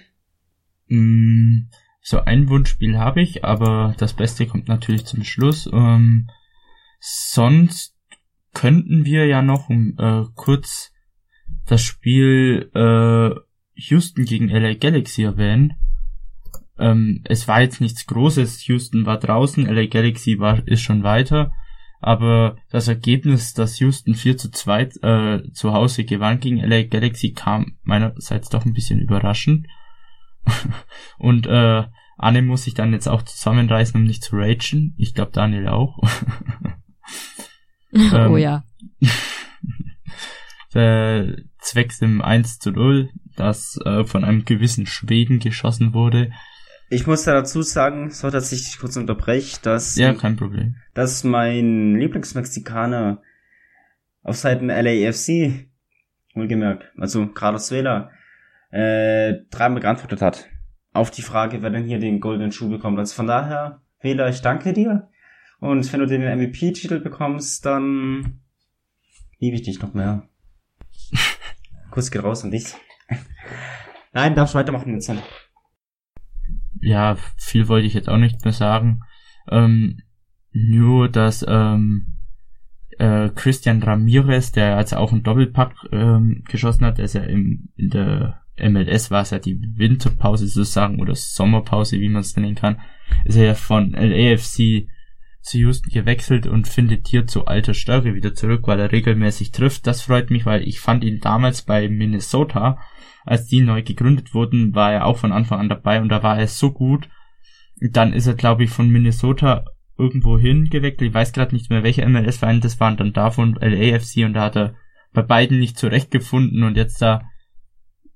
[0.88, 1.70] Mm,
[2.02, 5.70] So ein Wunschspiel habe ich, aber das Beste kommt natürlich zum Schluss.
[5.72, 6.30] Ähm,
[7.00, 7.96] sonst
[8.54, 10.92] könnten wir ja noch äh, kurz
[11.66, 13.40] das Spiel äh,
[13.76, 15.74] Houston gegen LA Galaxy erwähnen.
[16.78, 18.68] ähm, es war jetzt nichts Großes.
[18.68, 21.54] Houston war draußen, LA Galaxy war, ist schon weiter.
[22.04, 27.32] Aber das Ergebnis, dass Houston 4 zu 2 äh, zu Hause gewann gegen LA Galaxy,
[27.32, 29.68] kam meinerseits doch ein bisschen überraschend.
[31.18, 31.84] Und äh,
[32.18, 34.94] Anne muss sich dann jetzt auch zusammenreißen, um nicht zu ragen.
[34.98, 35.98] Ich glaube Daniel auch.
[37.94, 38.66] ähm, oh ja.
[41.60, 46.32] zwecks dem 1 zu 0, das äh, von einem gewissen Schweden geschossen wurde.
[46.94, 50.76] Ich muss da dazu sagen, so dass ich dich kurz unterbreche, dass, ja, kein Problem.
[50.94, 53.20] dass mein Lieblingsmexikaner
[54.22, 55.68] auf Seiten LAFC,
[56.36, 58.12] wohlgemerkt, also Carlos Vela,
[58.70, 60.48] äh, dreimal geantwortet hat.
[60.94, 63.00] Auf die Frage, wer denn hier den goldenen Schuh bekommt.
[63.00, 65.10] Also von daher, Vela, ich danke dir.
[65.60, 68.40] Und wenn du den MVP-Titel bekommst, dann
[69.40, 70.30] liebe ich dich noch mehr.
[71.90, 72.76] Kuss geht raus an dich.
[74.14, 75.24] Nein, darfst weitermachen, Vincent.
[76.84, 79.02] Ja, viel wollte ich jetzt auch nicht mehr sagen.
[79.50, 80.00] Ähm,
[80.52, 82.18] nur, dass ähm,
[83.00, 87.90] äh, Christian Ramirez, der jetzt auch einen Doppelpack ähm, geschossen hat, ist ja im, in
[87.90, 92.82] der MLS war es ja die Winterpause sozusagen oder Sommerpause, wie man es nennen kann,
[93.26, 94.88] ist er ja von LAFC
[95.42, 99.88] zu Houston gewechselt und findet hier zu alter Stärke wieder zurück, weil er regelmäßig trifft.
[99.88, 102.78] Das freut mich, weil ich fand ihn damals bei Minnesota,
[103.26, 106.38] als die neu gegründet wurden, war er auch von Anfang an dabei und da war
[106.38, 107.10] er so gut.
[107.80, 109.66] Dann ist er, glaube ich, von Minnesota
[109.98, 111.10] irgendwo hin gewechselt.
[111.10, 114.56] Ich weiß gerade nicht mehr, welche MLS-Vereine das waren, dann davon LAFC und da hat
[114.56, 114.76] er
[115.14, 117.22] bei beiden nicht zurechtgefunden und jetzt da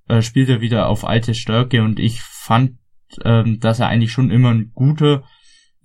[0.07, 2.77] äh, spielt er wieder auf alte Stärke und ich fand,
[3.23, 5.23] ähm, dass er eigentlich schon immer ein guter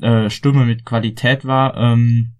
[0.01, 2.35] äh, Stürmer mit Qualität war, ähm,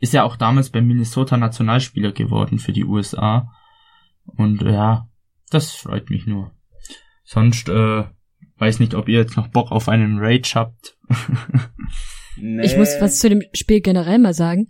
[0.00, 3.52] ist ja auch damals beim Minnesota Nationalspieler geworden für die USA.
[4.24, 5.08] Und ja,
[5.50, 6.52] das freut mich nur.
[7.24, 8.04] Sonst äh,
[8.56, 10.96] weiß nicht, ob ihr jetzt noch Bock auf einen Rage habt.
[12.36, 12.64] nee.
[12.64, 14.68] Ich muss was zu dem Spiel generell mal sagen.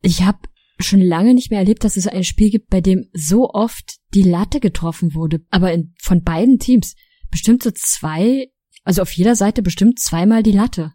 [0.00, 0.38] Ich habe
[0.80, 4.22] schon lange nicht mehr erlebt, dass es ein Spiel gibt, bei dem so oft die
[4.22, 6.94] Latte getroffen wurde, aber in, von beiden Teams.
[7.30, 8.48] Bestimmt so zwei
[8.88, 10.94] also auf jeder Seite bestimmt zweimal die Latte.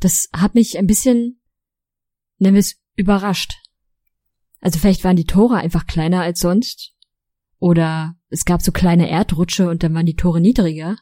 [0.00, 1.40] Das hat mich ein bisschen,
[2.38, 3.52] nennen wir es, überrascht.
[4.60, 6.91] Also vielleicht waren die Tore einfach kleiner als sonst.
[7.62, 10.96] Oder es gab so kleine Erdrutsche und dann waren die Tore niedriger.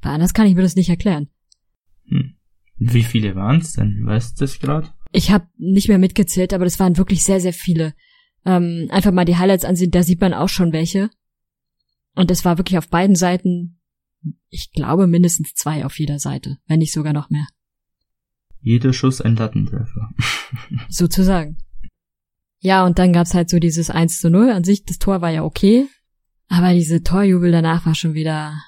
[0.00, 1.28] Aber anders kann ich mir das nicht erklären.
[2.08, 2.34] Hm.
[2.76, 4.04] Wie viele waren es denn?
[4.04, 4.90] Weißt du das gerade?
[5.12, 7.94] Ich habe nicht mehr mitgezählt, aber das waren wirklich sehr, sehr viele.
[8.44, 11.08] Ähm, einfach mal die Highlights ansehen, da sieht man auch schon welche.
[12.14, 13.76] Und es war wirklich auf beiden Seiten
[14.48, 17.46] ich glaube, mindestens zwei auf jeder Seite, wenn nicht sogar noch mehr.
[18.60, 20.10] Jeder Schuss ein Lattentreffer.
[20.88, 21.58] Sozusagen.
[22.66, 24.50] Ja, und dann gab's halt so dieses 1 zu 0.
[24.50, 25.86] An sich, das Tor war ja okay,
[26.48, 28.60] aber diese Torjubel danach war schon wieder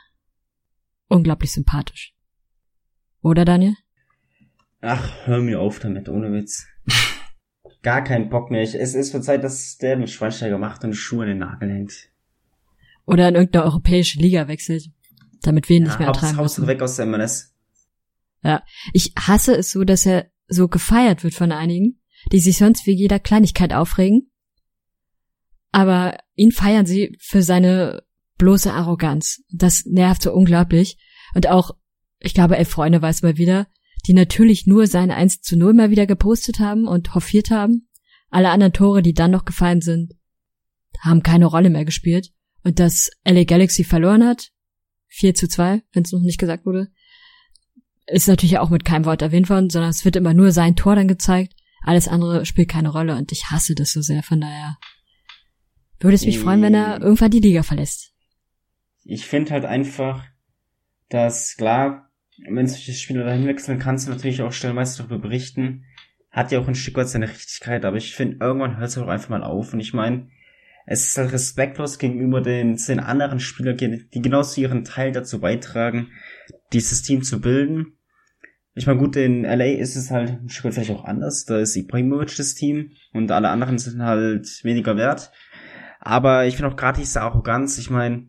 [1.08, 2.14] unglaublich sympathisch.
[3.22, 3.74] Oder, Daniel?
[4.80, 6.68] Ach, hör mir auf damit, ohne Witz.
[7.82, 8.62] Gar keinen Bock mehr.
[8.62, 11.68] Ich, es ist für Zeit, dass der mit Schweinsteiger macht und Schuhe in den Nagel
[11.68, 11.92] hängt.
[13.04, 14.90] Oder in irgendeine europäische Liga wechselt
[15.42, 16.68] damit wir ihn ja, nicht mehr ertragen Haus, müssen.
[16.68, 17.54] weg aus der MLS.
[18.42, 22.00] Ja, ich hasse es so, dass er so gefeiert wird von einigen,
[22.32, 24.30] die sich sonst wie jeder Kleinigkeit aufregen.
[25.70, 28.02] Aber ihn feiern sie für seine
[28.38, 29.42] bloße Arroganz.
[29.50, 30.96] Das nervt so unglaublich.
[31.34, 31.72] Und auch,
[32.20, 33.66] ich glaube, elf Freunde weiß mal wieder,
[34.06, 37.88] die natürlich nur sein 1 zu 0 mal wieder gepostet haben und hoffiert haben.
[38.30, 40.14] Alle anderen Tore, die dann noch gefallen sind,
[41.00, 42.32] haben keine Rolle mehr gespielt.
[42.64, 44.50] Und dass LA Galaxy verloren hat,
[45.08, 46.88] 4 zu 2, wenn es noch nicht gesagt wurde.
[48.06, 50.96] Ist natürlich auch mit keinem Wort erwähnt worden, sondern es wird immer nur sein Tor
[50.96, 51.54] dann gezeigt.
[51.88, 54.76] Alles andere spielt keine Rolle und ich hasse das so sehr, von daher
[56.00, 58.12] würde es mich freuen, wenn er irgendwann die Liga verlässt.
[59.04, 60.22] Ich finde halt einfach,
[61.08, 62.10] dass klar,
[62.46, 65.86] wenn solche Spieler dahin wechseln, kannst du natürlich auch stellenweise darüber berichten.
[66.30, 69.08] Hat ja auch ein Stück weit seine Richtigkeit, aber ich finde, irgendwann hört es auch
[69.08, 69.72] einfach mal auf.
[69.72, 70.28] Und ich meine,
[70.84, 76.10] es ist halt respektlos gegenüber den zehn anderen Spielern, die genauso ihren Teil dazu beitragen,
[76.74, 77.97] dieses Team zu bilden.
[78.78, 81.44] Ich meine, gut, in LA ist es halt ein Stück vielleicht auch anders.
[81.44, 85.32] Da ist Ibrahimovic das Team und alle anderen sind halt weniger wert.
[85.98, 88.28] Aber ich finde auch gerade diese Arroganz, ich meine,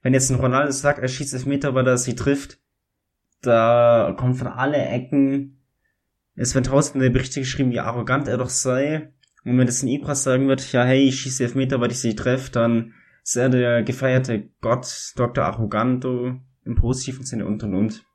[0.00, 2.58] wenn jetzt ein Ronaldo sagt, er schießt elf Meter, weil er sie trifft,
[3.42, 5.58] da kommt von alle Ecken,
[6.36, 9.12] es in der Berichte geschrieben, wie arrogant er doch sei.
[9.44, 12.16] Und wenn das ein Ibras sagen wird, ja hey, ich schieße Elfmeter, weil ich sie
[12.16, 15.44] treffe, dann ist er der gefeierte Gott, Dr.
[15.44, 18.06] Arroganto, im positiven Sinne und und und.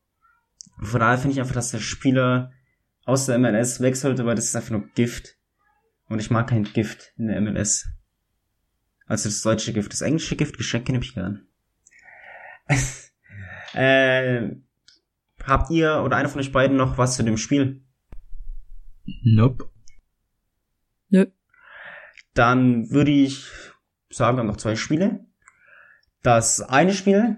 [0.79, 2.51] Von daher finde ich einfach, dass der Spieler
[3.05, 5.35] aus der MLS weg sollte, weil das ist einfach nur Gift.
[6.07, 7.89] Und ich mag kein Gift in der MLS.
[9.05, 9.91] Also das deutsche Gift.
[9.91, 11.47] Das englische Gift, Geschenke nehme ich gern.
[13.73, 14.49] äh,
[15.47, 17.81] Habt ihr oder einer von euch beiden noch was zu dem Spiel?
[19.23, 19.71] Nope.
[21.07, 21.25] Nö.
[22.33, 23.49] Dann würde ich
[24.09, 25.25] sagen, wir haben noch zwei Spiele.
[26.21, 27.37] Das eine Spiel,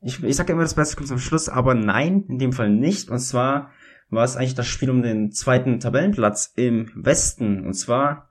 [0.00, 3.10] ich, ich sage immer, das Beste kommt zum Schluss, aber nein, in dem Fall nicht.
[3.10, 3.72] Und zwar
[4.08, 7.66] war es eigentlich das Spiel um den zweiten Tabellenplatz im Westen.
[7.66, 8.30] Und zwar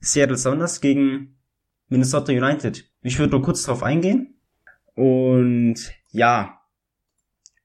[0.00, 1.38] Seattle Sounders gegen
[1.88, 2.90] Minnesota United.
[3.02, 4.40] Ich würde nur kurz drauf eingehen.
[4.94, 5.76] Und
[6.10, 6.60] ja,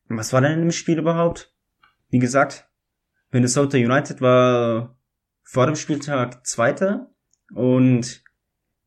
[0.07, 1.53] was war denn im Spiel überhaupt?
[2.09, 2.69] Wie gesagt,
[3.31, 4.97] Minnesota United war
[5.43, 7.11] vor dem Spieltag Zweiter
[7.53, 8.23] und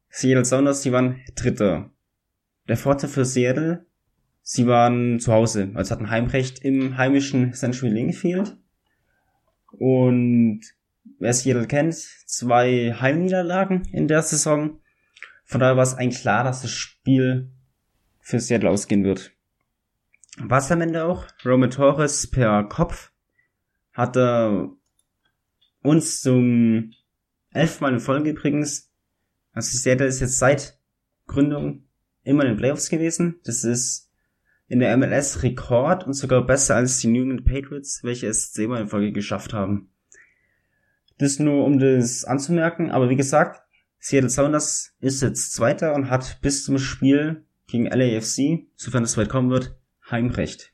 [0.08, 1.90] Seattle Sounders, die waren Dritter.
[2.68, 3.85] Der Vorteil für Seattle,
[4.48, 8.56] sie waren zu Hause, also hatten Heimrecht im heimischen Century Link Field.
[9.72, 10.60] Und
[11.18, 14.78] wer Seattle kennt, zwei Heimniederlagen in der Saison.
[15.44, 17.50] Von daher war es eigentlich klar, dass das Spiel
[18.20, 19.32] für Seattle ausgehen wird.
[20.38, 21.26] Was am Ende auch?
[21.44, 23.10] Roman Torres per Kopf
[23.94, 24.70] hat er
[25.82, 26.92] uns zum
[27.50, 28.92] elfmal in Folge übrigens.
[29.52, 30.78] Also Seattle ist jetzt seit
[31.26, 31.88] Gründung
[32.22, 33.40] immer in den Playoffs gewesen.
[33.44, 34.05] Das ist
[34.68, 38.82] in der MLS Rekord und sogar besser als die New England Patriots, welche es zehnmal
[38.82, 39.90] in Folge geschafft haben.
[41.18, 43.62] Das nur um das anzumerken, aber wie gesagt,
[43.98, 49.28] Seattle Sounders ist jetzt Zweiter und hat bis zum Spiel gegen LAFC, sofern es weit
[49.28, 49.76] kommen wird,
[50.10, 50.72] Heimrecht.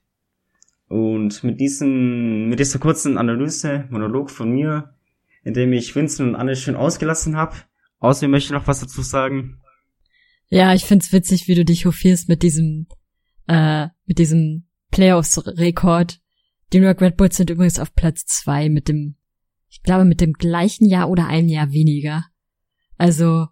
[0.88, 4.94] Und mit diesem, mit dieser kurzen Analyse, Monolog von mir,
[5.42, 7.56] in dem ich Vincent und Anne schön ausgelassen habe,
[8.00, 9.60] außerdem möchte ich noch was dazu sagen.
[10.48, 12.86] Ja, ich find's witzig, wie du dich hofierst mit diesem,
[13.46, 16.20] äh, mit diesem Playoffs-Rekord.
[16.72, 19.16] Die New York Red Bulls sind übrigens auf Platz zwei mit dem,
[19.68, 22.24] ich glaube, mit dem gleichen Jahr oder einem Jahr weniger.
[22.96, 23.48] Also,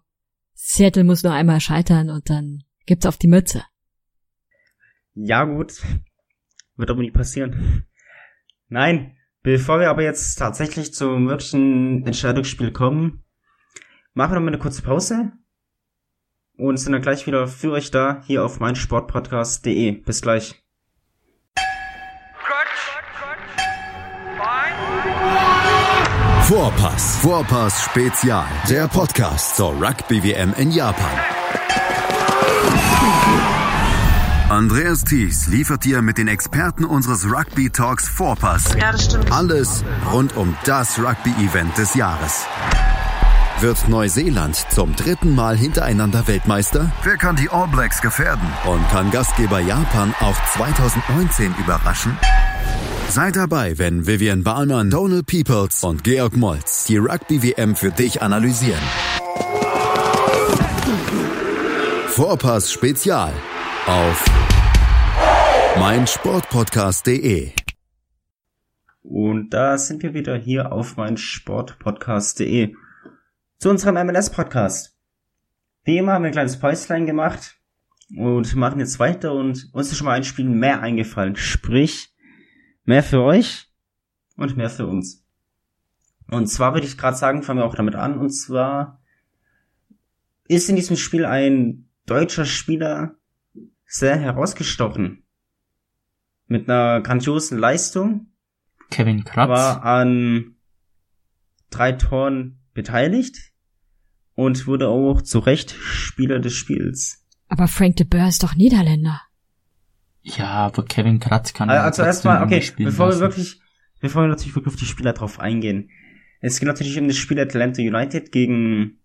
[0.53, 3.63] Seattle muss nur einmal scheitern und dann gibt's auf die Mütze.
[5.13, 5.81] Ja, gut.
[6.77, 7.85] Wird aber nicht passieren.
[8.67, 13.23] Nein, bevor wir aber jetzt tatsächlich zum wirklichen Entscheidungsspiel kommen,
[14.13, 15.33] machen wir noch mal eine kurze Pause
[16.61, 19.91] und sind dann gleich wieder für euch da hier auf meinsportpodcast.de.
[19.91, 20.61] Bis gleich.
[26.43, 27.17] Vorpass.
[27.21, 28.45] Vorpass Spezial.
[28.69, 31.19] Der Podcast zur Rugby WM in Japan.
[34.49, 39.31] Andreas Thies liefert dir mit den Experten unseres Rugby Talks Vorpass Ja, das stimmt.
[39.31, 42.45] alles rund um das Rugby-Event des Jahres.
[43.61, 46.91] Wird Neuseeland zum dritten Mal hintereinander Weltmeister?
[47.03, 48.47] Wer kann die All Blacks gefährden?
[48.65, 52.17] Und kann Gastgeber Japan auch 2019 überraschen?
[53.09, 58.81] Sei dabei, wenn Vivian Bahlmann, Donald Peoples und Georg Moltz die Rugby-WM für dich analysieren.
[62.07, 63.31] Vorpass Spezial
[63.85, 64.25] auf
[65.77, 67.51] meinsportpodcast.de.
[69.03, 72.73] Und da sind wir wieder hier auf meinsportpodcast.de
[73.61, 74.97] zu unserem MLS-Podcast.
[75.83, 77.59] Wie immer haben wir ein kleines Päuslein gemacht
[78.17, 81.35] und machen jetzt weiter und uns ist schon mal ein Spiel mehr eingefallen.
[81.35, 82.11] Sprich,
[82.85, 83.71] mehr für euch
[84.35, 85.23] und mehr für uns.
[86.31, 88.17] Und zwar würde ich gerade sagen, fangen wir auch damit an.
[88.17, 88.99] Und zwar
[90.47, 93.13] ist in diesem Spiel ein deutscher Spieler
[93.85, 95.23] sehr herausgestochen.
[96.47, 98.31] Mit einer grandiosen Leistung.
[98.89, 99.49] Kevin Kratz.
[99.49, 100.55] War an
[101.69, 103.50] drei Toren beteiligt
[104.41, 107.23] und wurde auch zu Recht Spieler des Spiels.
[107.47, 109.21] Aber Frank de Boer ist doch Niederländer.
[110.23, 113.21] ja, aber Kevin Kratz kann Also trotzdem erstmal, okay, bevor wir lassen.
[113.21, 113.61] wirklich,
[113.99, 115.89] bevor wir natürlich wirklich auf die Spieler drauf eingehen.
[116.39, 118.99] Es geht natürlich um das Spiel Atlanta United gegen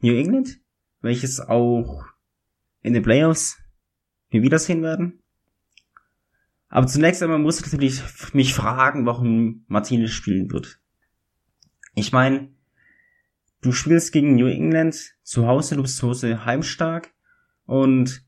[0.00, 0.58] New England,
[1.00, 2.04] welches auch
[2.82, 3.58] in den Playoffs
[4.30, 5.22] wir wiedersehen werden.
[6.68, 8.00] Aber zunächst einmal muss ich natürlich
[8.32, 10.78] mich fragen, warum Martinez spielen wird.
[11.94, 12.50] Ich meine,
[13.66, 17.12] du spielst gegen New England zu Hause, du bist zu Hause heimstark
[17.64, 18.22] und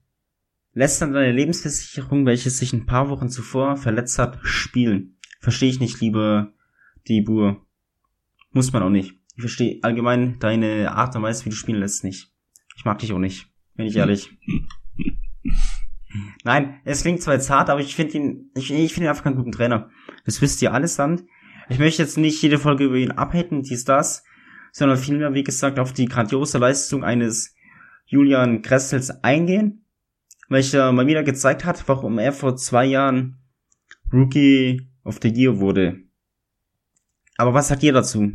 [0.73, 5.17] lässt dann deine Lebensversicherung, welche sich ein paar Wochen zuvor verletzt hat, spielen.
[5.41, 6.53] Verstehe ich nicht, lieber
[7.09, 7.65] Debur.
[8.51, 9.15] Muss man auch nicht.
[9.37, 12.33] Ich verstehe allgemein deine Art und Weise, wie du spielen lässt, nicht.
[12.77, 14.37] Ich mag dich auch nicht, bin ich ehrlich.
[16.43, 19.23] Nein, es klingt zwar jetzt hart, aber ich finde ihn, ich, ich finde ihn einfach
[19.23, 19.91] keinen guten Trainer.
[20.25, 21.23] Das wisst ihr allesamt.
[21.69, 24.25] Ich möchte jetzt nicht jede Folge über ihn abhaten, dies, das,
[24.79, 27.53] sondern vielmehr, wie gesagt, auf die grandiose Leistung eines
[28.07, 29.85] Julian Gressels eingehen,
[30.49, 33.41] welcher mal wieder gezeigt hat, warum er vor zwei Jahren
[34.13, 35.99] Rookie of the Year wurde.
[37.37, 38.33] Aber was sagt ihr dazu?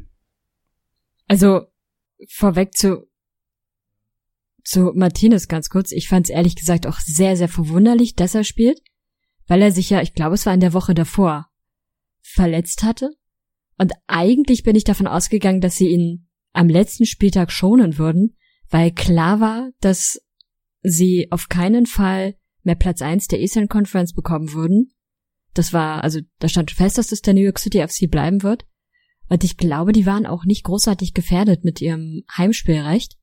[1.30, 1.68] Also,
[2.28, 3.10] vorweg zu,
[4.66, 5.94] zu Martinez ganz kurz.
[5.94, 8.82] Ich fand es ehrlich gesagt auch sehr, sehr verwunderlich, dass er spielt.
[9.48, 11.50] weil er sich ja, ich glaube, es war in der Woche davor,
[12.22, 13.12] verletzt hatte.
[13.78, 18.38] Und eigentlich bin ich davon ausgegangen, dass sie ihn am letzten Spieltag schonen würden,
[18.70, 20.22] weil klar war, dass
[20.82, 24.94] sie auf keinen Fall mehr Platz eins der Eastern Conference bekommen würden.
[25.54, 28.66] Das war, also da stand fest, dass es der New York City FC bleiben wird.
[29.30, 33.18] Und ich glaube, die waren auch nicht großartig gefährdet mit ihrem Heimspielrecht.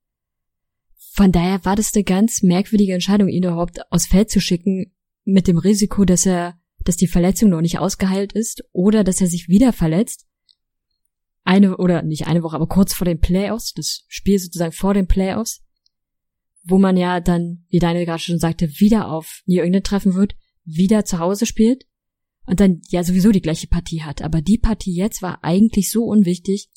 [1.12, 4.92] Von daher war das eine ganz merkwürdige Entscheidung, ihn überhaupt aus Feld zu schicken,
[5.24, 9.26] mit dem Risiko, dass er, dass die Verletzung noch nicht ausgeheilt ist oder dass er
[9.26, 10.26] sich wieder verletzt.
[11.44, 15.06] Eine oder nicht eine Woche, aber kurz vor den Playoffs, das Spiel sozusagen vor den
[15.06, 15.62] Playoffs,
[16.64, 20.36] wo man ja dann, wie Daniel gerade schon sagte, wieder auf New England treffen wird,
[20.64, 21.86] wieder zu Hause spielt
[22.44, 24.22] und dann ja sowieso die gleiche Partie hat.
[24.22, 26.70] Aber die Partie jetzt war eigentlich so unwichtig,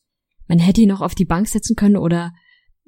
[0.48, 2.34] man hätte ihn noch auf die Bank setzen können oder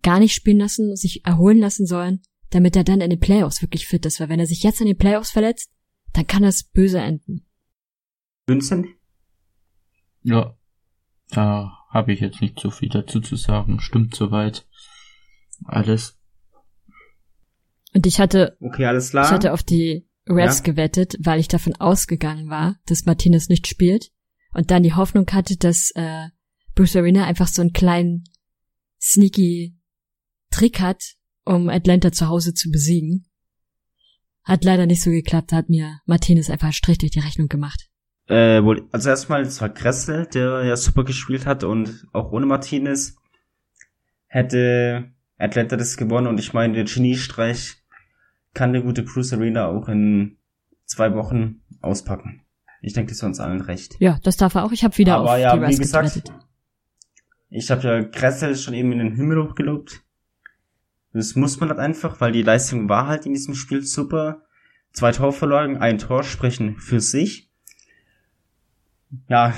[0.02, 2.22] gar nicht spielen lassen, sich erholen lassen sollen,
[2.52, 4.20] damit er dann in den Playoffs wirklich fit ist.
[4.20, 5.72] Weil wenn er sich jetzt in den Playoffs verletzt,
[6.14, 7.46] dann kann das böse enden.
[8.46, 8.88] Vincent?
[10.22, 10.58] Ja,
[11.30, 13.80] da habe ich jetzt nicht so viel dazu zu sagen.
[13.80, 14.66] Stimmt soweit.
[15.66, 16.18] Alles.
[17.94, 19.26] Und ich hatte, Okay, alles klar.
[19.26, 20.64] ich hatte auf die Refs Ja.
[20.64, 24.12] gewettet, weil ich davon ausgegangen war, dass Martinez nicht spielt
[24.54, 26.28] und dann die Hoffnung hatte, dass äh,
[26.76, 28.26] Bruce Arena einfach so einen kleinen
[29.02, 29.78] sneaky
[30.52, 31.16] Trick hat,
[31.46, 33.28] um Atlanta zu Hause zu besiegen.
[34.44, 37.48] Hat leider nicht so geklappt, da hat mir Martinez einfach einen Strich durch die Rechnung
[37.48, 37.85] gemacht.
[38.28, 42.46] Äh, wohl, also erstmal, es war Kressel, der ja super gespielt hat und auch ohne
[42.46, 43.18] Martinez
[44.28, 47.84] hätte Atlanta das gewonnen und ich meine, der Geniestreich
[48.54, 50.38] kann der gute Bruce Arena auch in
[50.86, 52.42] zwei Wochen auspacken.
[52.82, 53.96] Ich denke, das ist uns allen recht.
[54.00, 54.72] Ja, das darf er auch.
[54.72, 56.32] Ich habe wieder Aber auf ja, die wie gesagt,
[57.50, 60.02] ich habe ja Kressel schon eben in den Himmel hochgelobt.
[61.14, 64.44] Das muss man halt einfach, weil die Leistung war halt in diesem Spiel super.
[64.92, 67.50] Zwei Torvorlagen, ein Tor sprechen für sich.
[69.28, 69.54] Ja,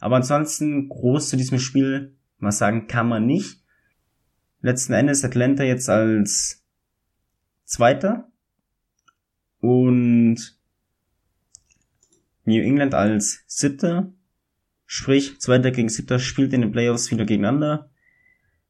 [0.00, 3.62] aber ansonsten groß zu diesem Spiel mal sagen kann man nicht.
[4.60, 6.64] Letzten Endes Atlanta jetzt als
[7.64, 8.30] Zweiter
[9.60, 10.36] und
[12.44, 14.12] New England als Siebter.
[14.86, 17.90] Sprich, Zweiter gegen Siebter spielt in den Playoffs wieder gegeneinander.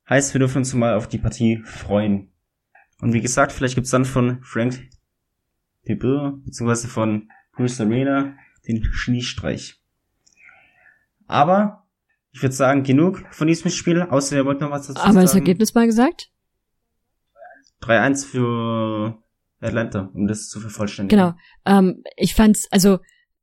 [0.09, 2.31] Heißt, wir dürfen uns mal auf die Partie freuen.
[3.01, 4.89] Und wie gesagt, vielleicht gibt's dann von Frank
[5.89, 8.37] de Boer, beziehungsweise von Bruce Arena,
[8.67, 9.81] den Schneestreich.
[11.27, 11.87] Aber,
[12.33, 15.11] ich würde sagen, genug von diesem Spiel, außer ihr wollt noch was dazu sagen.
[15.11, 16.31] Aber das Ergebnis mal gesagt?
[17.83, 19.23] 3-1 für
[19.61, 21.19] Atlanta, um das zu vervollständigen.
[21.19, 21.35] Genau.
[21.65, 22.99] Ähm, ich fand's, also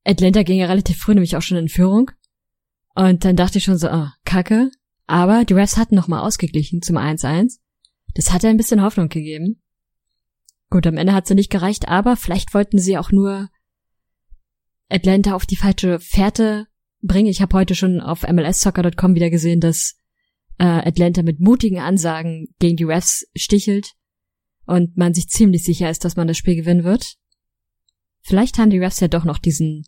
[0.06, 2.12] Atlanta ging ja relativ früh nämlich auch schon in Führung.
[2.96, 4.72] Und dann dachte ich schon so, ah, kacke.
[5.08, 7.60] Aber die Refs hatten nochmal ausgeglichen zum 1-1.
[8.16, 9.62] Das hatte ein bisschen Hoffnung gegeben.
[10.70, 13.50] Gut, am Ende hat sie nicht gereicht, aber vielleicht wollten sie auch nur
[14.90, 16.68] Atlanta auf die falsche Fährte
[17.02, 17.30] bringen.
[17.30, 19.96] Ich habe heute schon auf MLSsoccer.com wieder gesehen, dass
[20.58, 23.94] äh, Atlanta mit mutigen Ansagen gegen die Refs stichelt
[24.66, 27.16] und man sich ziemlich sicher ist, dass man das Spiel gewinnen wird.
[28.22, 29.86] Vielleicht haben die Refs ja doch noch diesen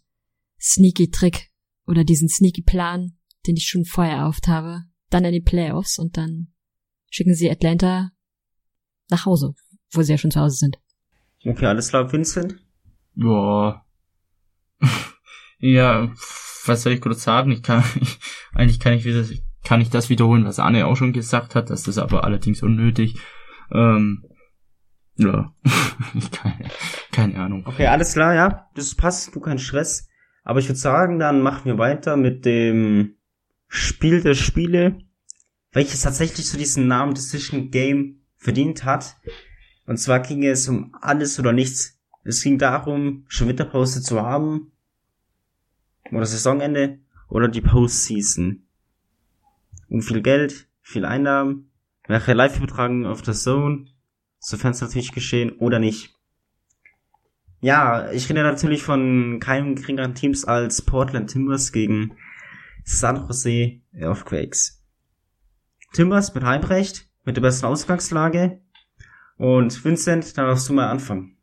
[0.59, 1.49] sneaky Trick
[1.85, 6.17] oder diesen sneaky Plan, den ich schon vorher erhofft habe, dann in die Playoffs und
[6.17, 6.53] dann
[7.09, 8.11] schicken sie Atlanta
[9.09, 9.53] nach Hause,
[9.91, 10.77] wo sie ja schon zu Hause sind.
[11.43, 12.55] Okay, alles klar, Vincent?
[13.15, 13.85] Boah.
[15.59, 16.11] Ja,
[16.65, 17.51] was soll ich kurz sagen?
[17.51, 17.83] Ich kann,
[18.53, 21.69] eigentlich kann ich kann ich das wiederholen, was Arne auch schon gesagt hat.
[21.69, 23.15] Das ist aber allerdings unnötig.
[23.71, 24.23] Ähm,
[25.15, 25.53] ja,
[26.13, 26.69] ich keine,
[27.11, 27.65] keine Ahnung.
[27.65, 28.69] Okay, alles klar, ja.
[28.75, 30.09] Das passt, du kein Stress.
[30.43, 33.17] Aber ich würde sagen, dann machen wir weiter mit dem
[33.67, 34.97] Spiel der Spiele,
[35.71, 39.17] welches tatsächlich so diesen Namen Decision Game verdient hat.
[39.85, 42.00] Und zwar ging es um alles oder nichts.
[42.23, 44.71] Es ging darum, schon Winterpause zu haben.
[46.11, 46.99] Oder Saisonende.
[47.29, 48.67] Oder die Postseason.
[49.89, 51.71] Um viel Geld, viel Einnahmen.
[52.07, 53.85] Welche Live-Übertragung auf der Zone.
[54.39, 56.15] Sofern es natürlich geschehen oder nicht.
[57.59, 62.17] Ja, ich rede natürlich von keinem geringeren Teams als Portland Timbers gegen
[62.83, 64.83] San Jose Earthquakes.
[65.93, 68.61] Timbers mit Heimrecht, mit der besten Ausgangslage.
[69.37, 71.37] Und Vincent, dann darfst du mal anfangen.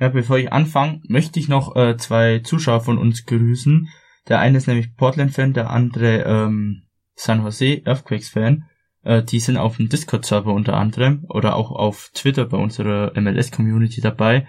[0.00, 3.88] Ja, bevor ich anfange, möchte ich noch äh, zwei Zuschauer von uns grüßen.
[4.28, 6.82] Der eine ist nämlich Portland-Fan, der andere ähm,
[7.14, 8.64] San Jose Earthquakes-Fan.
[9.02, 14.00] Äh, die sind auf dem Discord-Server unter anderem oder auch auf Twitter bei unserer MLS-Community
[14.00, 14.48] dabei.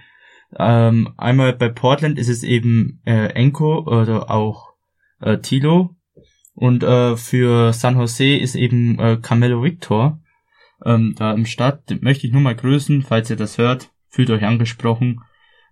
[0.58, 4.74] Ähm, einmal bei Portland ist es eben äh, Enko oder auch
[5.22, 5.96] äh, Tilo.
[6.54, 10.22] Und äh, für San Jose ist eben äh, Carmelo Victor
[10.86, 11.90] ähm, da im Start.
[11.90, 13.92] Den möchte ich nur mal grüßen, falls ihr das hört.
[14.08, 15.22] Fühlt euch angesprochen.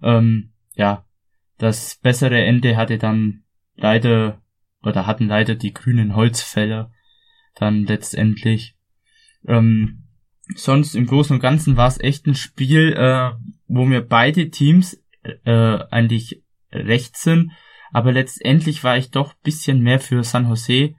[0.04, 1.06] Ähm, ja,
[1.58, 3.44] Das bessere Ende hatte dann
[3.76, 4.42] leider,
[4.82, 6.92] oder hatten leider die grünen Holzfäller
[7.56, 8.76] dann letztendlich.
[9.48, 10.04] Ähm,
[10.56, 13.32] sonst im Großen und Ganzen war es echt ein Spiel, äh,
[13.68, 15.02] wo mir beide Teams
[15.46, 17.52] äh, eigentlich recht sind,
[17.92, 20.96] aber letztendlich war ich doch bisschen mehr für San Jose,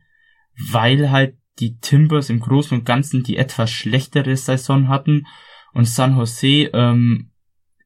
[0.70, 5.26] weil halt die Timbers im Großen und Ganzen die etwas schlechtere Saison hatten
[5.72, 7.32] und San Jose ähm,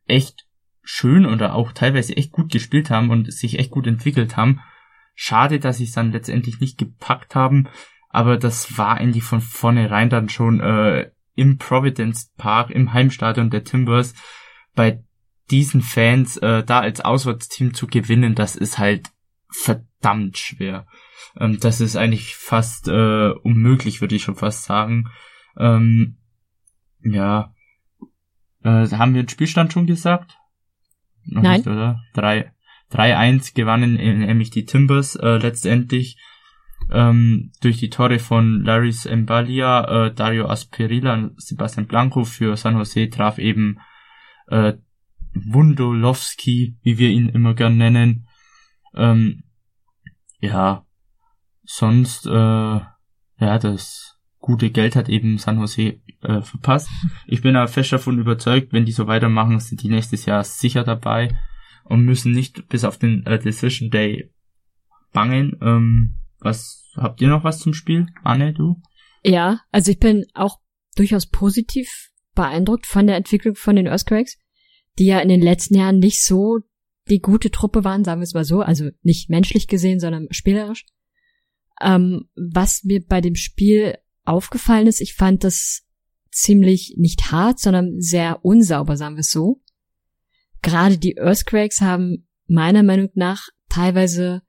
[0.06, 0.47] echt
[0.90, 4.60] schön oder auch teilweise echt gut gespielt haben und sich echt gut entwickelt haben.
[5.14, 7.68] Schade, dass sie es dann letztendlich nicht gepackt haben,
[8.08, 13.64] aber das war eigentlich von vornherein dann schon äh, im Providence Park, im Heimstadion der
[13.64, 14.14] Timbers,
[14.74, 15.04] bei
[15.50, 19.10] diesen Fans äh, da als Auswärtsteam zu gewinnen, das ist halt
[19.50, 20.86] verdammt schwer.
[21.36, 25.10] Ähm, das ist eigentlich fast äh, unmöglich, würde ich schon fast sagen.
[25.58, 26.16] Ähm,
[27.02, 27.52] ja.
[28.62, 30.38] Äh, haben wir den Spielstand schon gesagt?
[31.30, 31.60] Noch Nein.
[31.60, 32.00] Nicht, oder?
[32.92, 36.16] 3-1 gewannen nämlich die Timbers äh, letztendlich
[36.90, 42.76] ähm, durch die Tore von Laris Mbalia, äh, Dario Asperilla und Sebastian Blanco für San
[42.76, 43.78] Jose traf eben
[44.46, 44.74] äh,
[45.34, 48.26] Wundolowski, wie wir ihn immer gern nennen.
[48.94, 49.44] Ähm,
[50.40, 50.86] ja,
[51.64, 56.88] sonst, äh, ja, das gute Geld hat eben San Jose äh, verpasst.
[57.26, 60.84] Ich bin aber fest davon überzeugt, wenn die so weitermachen, sind die nächstes Jahr sicher
[60.84, 61.36] dabei
[61.84, 64.30] und müssen nicht bis auf den äh, Decision Day
[65.12, 65.56] bangen.
[65.62, 68.06] Ähm, was habt ihr noch was zum Spiel?
[68.22, 68.80] Anne, du?
[69.24, 70.58] Ja, also ich bin auch
[70.96, 74.38] durchaus positiv beeindruckt von der Entwicklung von den Earthquakes,
[74.98, 76.60] die ja in den letzten Jahren nicht so
[77.08, 80.84] die gute Truppe waren, sagen wir es mal so, also nicht menschlich gesehen, sondern spielerisch.
[81.80, 83.96] Ähm, was mir bei dem Spiel
[84.28, 85.84] aufgefallen ist, ich fand das
[86.30, 89.62] ziemlich nicht hart, sondern sehr unsauber, sagen wir es so.
[90.62, 94.42] Gerade die Earthquakes haben meiner Meinung nach teilweise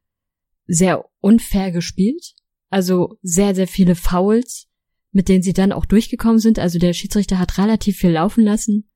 [0.68, 2.34] sehr unfair gespielt.
[2.70, 4.68] Also sehr, sehr viele Fouls,
[5.12, 6.60] mit denen sie dann auch durchgekommen sind.
[6.60, 8.90] Also der Schiedsrichter hat relativ viel laufen lassen.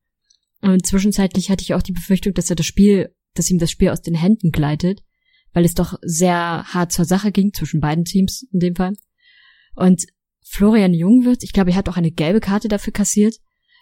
[0.62, 3.90] Und zwischenzeitlich hatte ich auch die Befürchtung, dass er das Spiel, dass ihm das Spiel
[3.90, 5.04] aus den Händen gleitet,
[5.52, 8.94] weil es doch sehr hart zur Sache ging zwischen beiden Teams in dem Fall.
[9.76, 10.06] Und
[10.44, 13.36] Florian Jungwirth, ich glaube, er hat auch eine gelbe Karte dafür kassiert,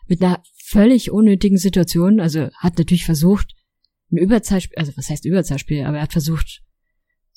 [0.07, 2.19] mit einer völlig unnötigen Situation.
[2.19, 3.55] Also hat natürlich versucht,
[4.11, 6.61] ein Überzahlspiel, also was heißt Überzahlspiel, aber er hat versucht,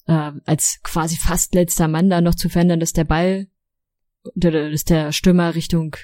[0.06, 3.48] äh, als quasi fast letzter Mann da noch zu verändern, dass der Ball,
[4.34, 5.96] dass der Stürmer Richtung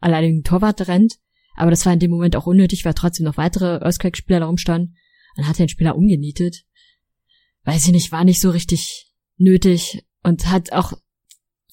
[0.00, 1.18] alleinigen Torwart rennt.
[1.56, 4.96] Aber das war in dem Moment auch unnötig, weil trotzdem noch weitere Earthquake-Spieler da rumstanden.
[5.36, 6.64] Dann hat er den Spieler umgenietet.
[7.64, 10.94] Weiß ich nicht, war nicht so richtig nötig und hat auch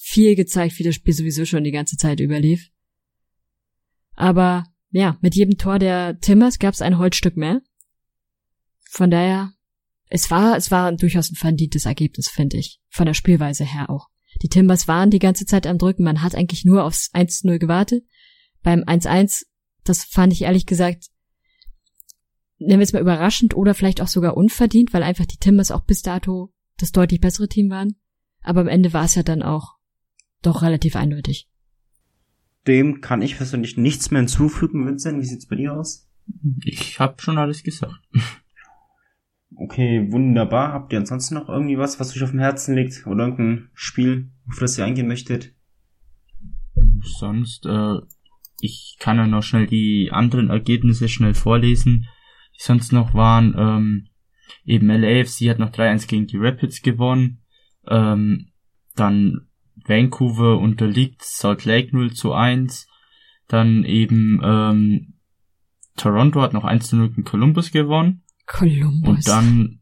[0.08, 2.70] viel gezeigt, wie das Spiel sowieso schon die ganze Zeit überlief.
[4.16, 7.62] Aber ja, mit jedem Tor der Timbers gab es ein Holzstück mehr.
[8.90, 9.52] Von daher
[10.10, 12.80] es war, es war durchaus ein verdientes Ergebnis, finde ich.
[12.88, 14.08] Von der Spielweise her auch.
[14.42, 16.04] Die Timbers waren die ganze Zeit am Drücken.
[16.04, 18.06] Man hat eigentlich nur aufs 1-0 gewartet.
[18.64, 19.44] Beim 1-1,
[19.84, 21.08] das fand ich ehrlich gesagt,
[22.58, 25.82] nennen wir es mal überraschend oder vielleicht auch sogar unverdient, weil einfach die Timbers auch
[25.82, 27.98] bis dato das deutlich bessere Team waren.
[28.42, 29.77] Aber am Ende war es ja dann auch
[30.42, 31.48] doch relativ eindeutig.
[32.68, 35.22] Dem kann ich persönlich nichts mehr hinzufügen, Vincent.
[35.22, 36.10] Wie sieht's bei dir aus?
[36.64, 38.02] Ich habe schon alles gesagt.
[39.56, 40.74] Okay, wunderbar.
[40.74, 43.08] Habt ihr ansonsten noch irgendwie was, was euch auf dem Herzen liegt?
[43.08, 45.56] Oder irgendein Spiel, auf das ihr eingehen möchtet?
[47.02, 47.96] Sonst, äh,
[48.60, 52.08] ich kann ja noch schnell die anderen Ergebnisse schnell vorlesen,
[52.56, 53.56] die sonst noch waren.
[53.58, 54.08] Ähm,
[54.66, 57.42] eben LAFC hat noch 3-1 gegen die Rapids gewonnen.
[57.88, 58.52] Ähm,
[58.96, 59.48] dann
[59.88, 62.88] Vancouver unterliegt Salt Lake 0 zu 1.
[63.48, 65.14] Dann eben ähm,
[65.96, 68.24] Toronto hat noch 1 zu 0 gegen Columbus gewonnen.
[68.46, 69.10] Columbus.
[69.10, 69.80] Und dann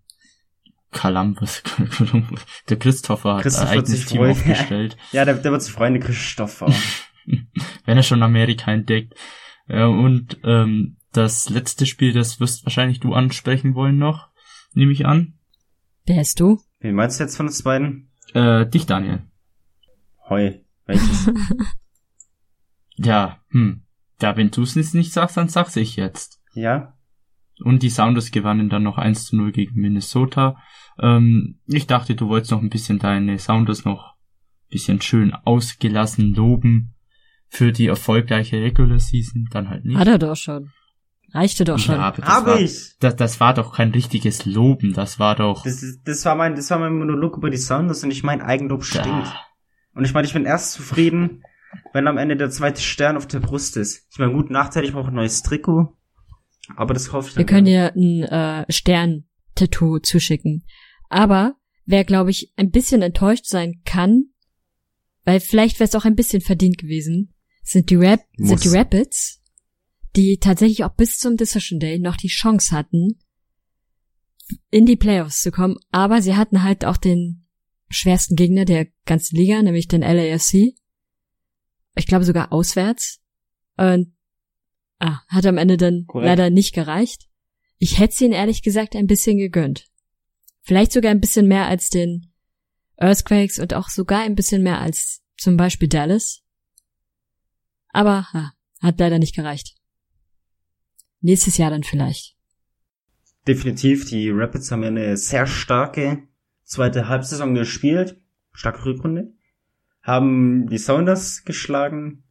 [0.92, 1.62] Columbus,
[1.98, 2.46] Columbus.
[2.70, 4.32] Der Christopher hat Christopher ein eigenes Team freuen.
[4.32, 4.98] aufgestellt.
[5.12, 6.74] Ja, der, der wird sich freuen, der Christopher.
[7.86, 9.14] Wenn er schon Amerika entdeckt.
[9.68, 14.30] Ja, und ähm, das letzte Spiel, das wirst wahrscheinlich du ansprechen wollen noch,
[14.74, 15.34] nehme ich an.
[16.06, 16.62] Wer bist du?
[16.80, 18.12] Wen meinst du jetzt von uns beiden?
[18.34, 19.24] Äh, dich, Daniel.
[20.30, 20.52] Heu.
[20.86, 21.32] Welches?
[22.98, 23.82] Ja, hm.
[24.22, 26.40] Ja, wenn du es nicht sagst, dann sag's ich jetzt.
[26.54, 26.94] ja?
[27.64, 30.58] Und die Sounders gewannen dann noch 1 zu 0 gegen Minnesota.
[31.00, 36.34] Ähm, ich dachte, du wolltest noch ein bisschen deine Sounders noch ein bisschen schön ausgelassen
[36.34, 36.96] loben
[37.48, 39.48] für die erfolgreiche Regular Season.
[39.52, 39.98] Dann halt nicht.
[39.98, 40.72] Hat er doch schon.
[41.34, 41.96] Reichte doch schon.
[41.96, 42.96] Ja, aber das Hab war, ich!
[43.00, 44.92] Das, das war doch kein richtiges Loben.
[44.94, 45.64] Das war doch.
[45.64, 48.42] Das, ist, das war mein, das war mein Monolog über die Sounders und ich mein
[48.42, 49.08] Eigenlob stinkt.
[49.08, 49.42] Ja.
[49.96, 51.44] Und ich meine, ich bin erst zufrieden,
[51.94, 54.08] wenn am Ende der zweite Stern auf der Brust ist.
[54.12, 55.98] Ich meine, gut, nachteilig brauche ich ein neues Trikot.
[56.76, 59.24] Aber das hoffe ich Wir können ja ein äh, Stern
[59.56, 60.66] Tattoo zuschicken.
[61.10, 64.26] Aber wer, glaube ich, ein bisschen enttäuscht sein kann,
[65.24, 67.34] weil vielleicht wäre es auch ein bisschen verdient gewesen,
[67.64, 68.50] sind die, Rap Muss.
[68.50, 69.42] sind die Rapids,
[70.16, 73.20] die tatsächlich auch bis zum Decision Day noch die Chance hatten,
[74.70, 77.45] in die Playoffs zu kommen, aber sie hatten halt auch den
[77.90, 80.76] schwersten Gegner der ganzen Liga, nämlich den LAFC.
[81.96, 83.22] Ich glaube sogar auswärts.
[83.78, 84.16] Und
[85.00, 86.26] ah, hat am Ende dann Korrekt.
[86.26, 87.28] leider nicht gereicht.
[87.78, 89.88] Ich hätte es ihnen ehrlich gesagt ein bisschen gegönnt.
[90.62, 92.32] Vielleicht sogar ein bisschen mehr als den
[92.98, 96.42] Earthquakes und auch sogar ein bisschen mehr als zum Beispiel Dallas.
[97.90, 99.76] Aber ah, hat leider nicht gereicht.
[101.22, 102.36] Nächstes Jahr dann vielleicht.
[103.48, 106.28] Definitiv, die Rapids haben eine sehr starke
[106.66, 108.20] zweite Halbsaison gespielt,
[108.52, 109.32] starke Rückrunde,
[110.02, 112.24] haben die Sounders geschlagen,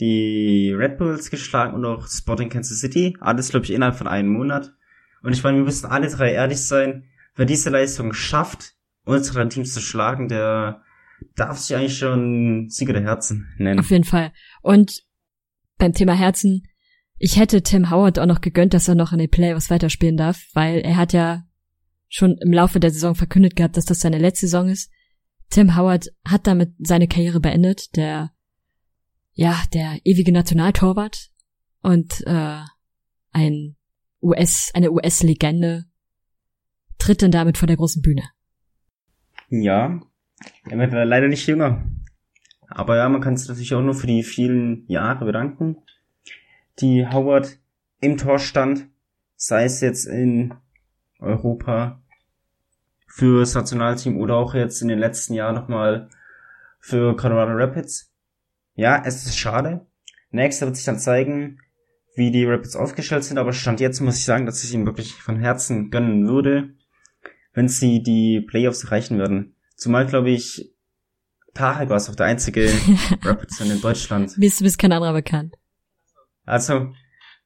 [0.00, 4.32] die Red Bulls geschlagen und auch Sporting Kansas City, alles glaube ich innerhalb von einem
[4.32, 4.72] Monat.
[5.22, 7.04] Und ich meine, wir müssen alle drei ehrlich sein,
[7.36, 8.74] wer diese Leistung schafft,
[9.04, 10.82] unsere Teams zu schlagen, der
[11.36, 13.80] darf sich eigentlich schon Sieger der Herzen nennen.
[13.80, 14.32] Auf jeden Fall.
[14.62, 15.04] Und
[15.76, 16.66] beim Thema Herzen,
[17.18, 20.40] ich hätte Tim Howard auch noch gegönnt, dass er noch in den Playoffs weiterspielen darf,
[20.54, 21.44] weil er hat ja
[22.10, 24.90] schon im Laufe der Saison verkündet gehabt, dass das seine letzte Saison ist.
[25.48, 28.32] Tim Howard hat damit seine Karriere beendet, der
[29.32, 31.30] ja, der ewige Nationaltorwart
[31.82, 32.58] und äh,
[33.30, 33.76] ein
[34.20, 35.86] US, eine US-Legende
[36.98, 38.24] tritt dann damit vor der großen Bühne.
[39.48, 40.00] Ja,
[40.68, 41.86] er wird leider nicht jünger.
[42.68, 45.76] Aber ja, man kann sich natürlich auch nur für die vielen Jahre bedanken,
[46.80, 47.58] die Howard
[48.00, 48.88] im Tor stand,
[49.36, 50.54] sei es jetzt in
[51.20, 52.00] Europa
[53.06, 56.08] für das Nationalteam oder auch jetzt in den letzten Jahren nochmal
[56.78, 58.12] für Colorado Rapids.
[58.74, 59.86] Ja, es ist schade.
[60.30, 61.58] Nächster wird sich dann zeigen,
[62.14, 65.14] wie die Rapids aufgestellt sind, aber Stand jetzt muss ich sagen, dass ich ihnen wirklich
[65.14, 66.74] von Herzen gönnen würde,
[67.52, 69.56] wenn sie die Playoffs erreichen würden.
[69.76, 70.72] Zumal, glaube ich,
[71.54, 72.70] Tarek war es auch der einzige
[73.22, 74.38] Rapids-Fan in Deutschland.
[74.38, 75.56] Mir ist, mir ist kein anderer bekannt.
[76.44, 76.92] Also,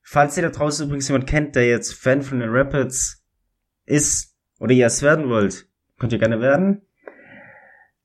[0.02, 3.23] falls ihr da draußen übrigens jemand kennt, der jetzt Fan von den Rapids
[3.84, 5.68] ist oder ihr es werden wollt,
[5.98, 6.82] könnt ihr gerne werden.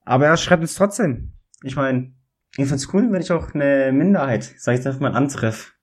[0.04, 1.34] Aber ja, schreibt uns trotzdem.
[1.64, 2.14] Ich meine,
[2.58, 5.76] ich find's cool, wenn ich auch eine Minderheit, sag ich jetzt einfach mal, antreff.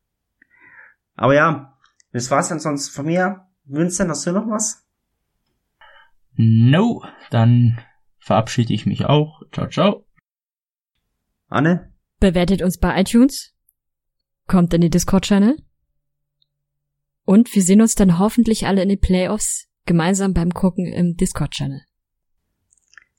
[1.14, 1.78] Aber ja,
[2.12, 3.46] das war's dann sonst von mir.
[3.64, 4.86] Vincent, hast du noch was?
[6.34, 7.78] No, dann
[8.18, 9.42] verabschiede ich mich auch.
[9.52, 10.06] Ciao, ciao.
[11.48, 11.92] Anne?
[12.20, 13.54] Bewertet uns bei iTunes.
[14.46, 15.56] Kommt in die Discord-Channel.
[17.24, 21.82] Und wir sehen uns dann hoffentlich alle in den Playoffs gemeinsam beim Gucken im Discord-Channel.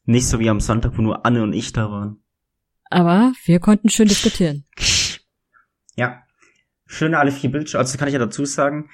[0.05, 2.24] Nicht so wie am Sonntag, wo nur Anne und ich da waren.
[2.89, 4.65] Aber wir konnten schön diskutieren.
[5.95, 6.24] Ja.
[6.86, 7.82] Schöne alle vier Bildschirme.
[7.82, 8.89] Also kann ich ja dazu sagen,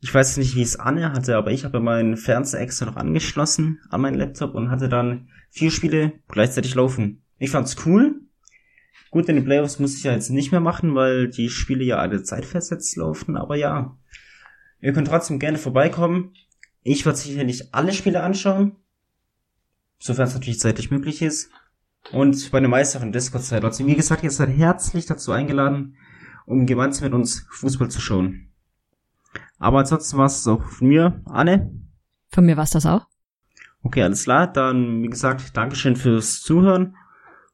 [0.00, 3.80] ich weiß nicht, wie es Anne hatte, aber ich habe meinen Fernseher extra noch angeschlossen
[3.88, 7.24] an meinen Laptop und hatte dann vier Spiele gleichzeitig laufen.
[7.38, 8.20] Ich fand's cool.
[9.10, 11.98] Gut, in den Playoffs muss ich ja jetzt nicht mehr machen, weil die Spiele ja
[11.98, 13.96] alle zeitversetzt laufen, aber ja.
[14.80, 16.34] Ihr könnt trotzdem gerne vorbeikommen.
[16.82, 18.76] Ich werde sicherlich alle Spiele anschauen.
[19.98, 21.50] Sofern es natürlich zeitlich möglich ist.
[22.10, 23.64] Und bei einem weiteren Discord-Zeit.
[23.64, 25.96] Also wie gesagt, ihr seid herzlich dazu eingeladen,
[26.46, 28.48] um gemeinsam mit uns Fußball zu schauen.
[29.58, 31.22] Aber ansonsten war es auch von mir.
[31.24, 31.70] Anne?
[32.30, 33.06] Von mir war's das auch.
[33.84, 34.52] Okay, alles klar.
[34.52, 36.96] Dann, wie gesagt, Dankeschön fürs Zuhören.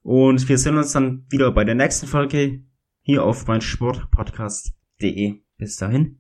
[0.03, 2.63] Und wir sehen uns dann wieder bei der nächsten Folge
[3.03, 5.43] hier auf meinsportpodcast.de.
[5.59, 6.19] Bis dahin.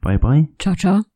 [0.00, 0.48] Bye bye.
[0.60, 1.15] Ciao, ciao.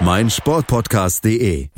[0.00, 1.70] meinsportpodcast.de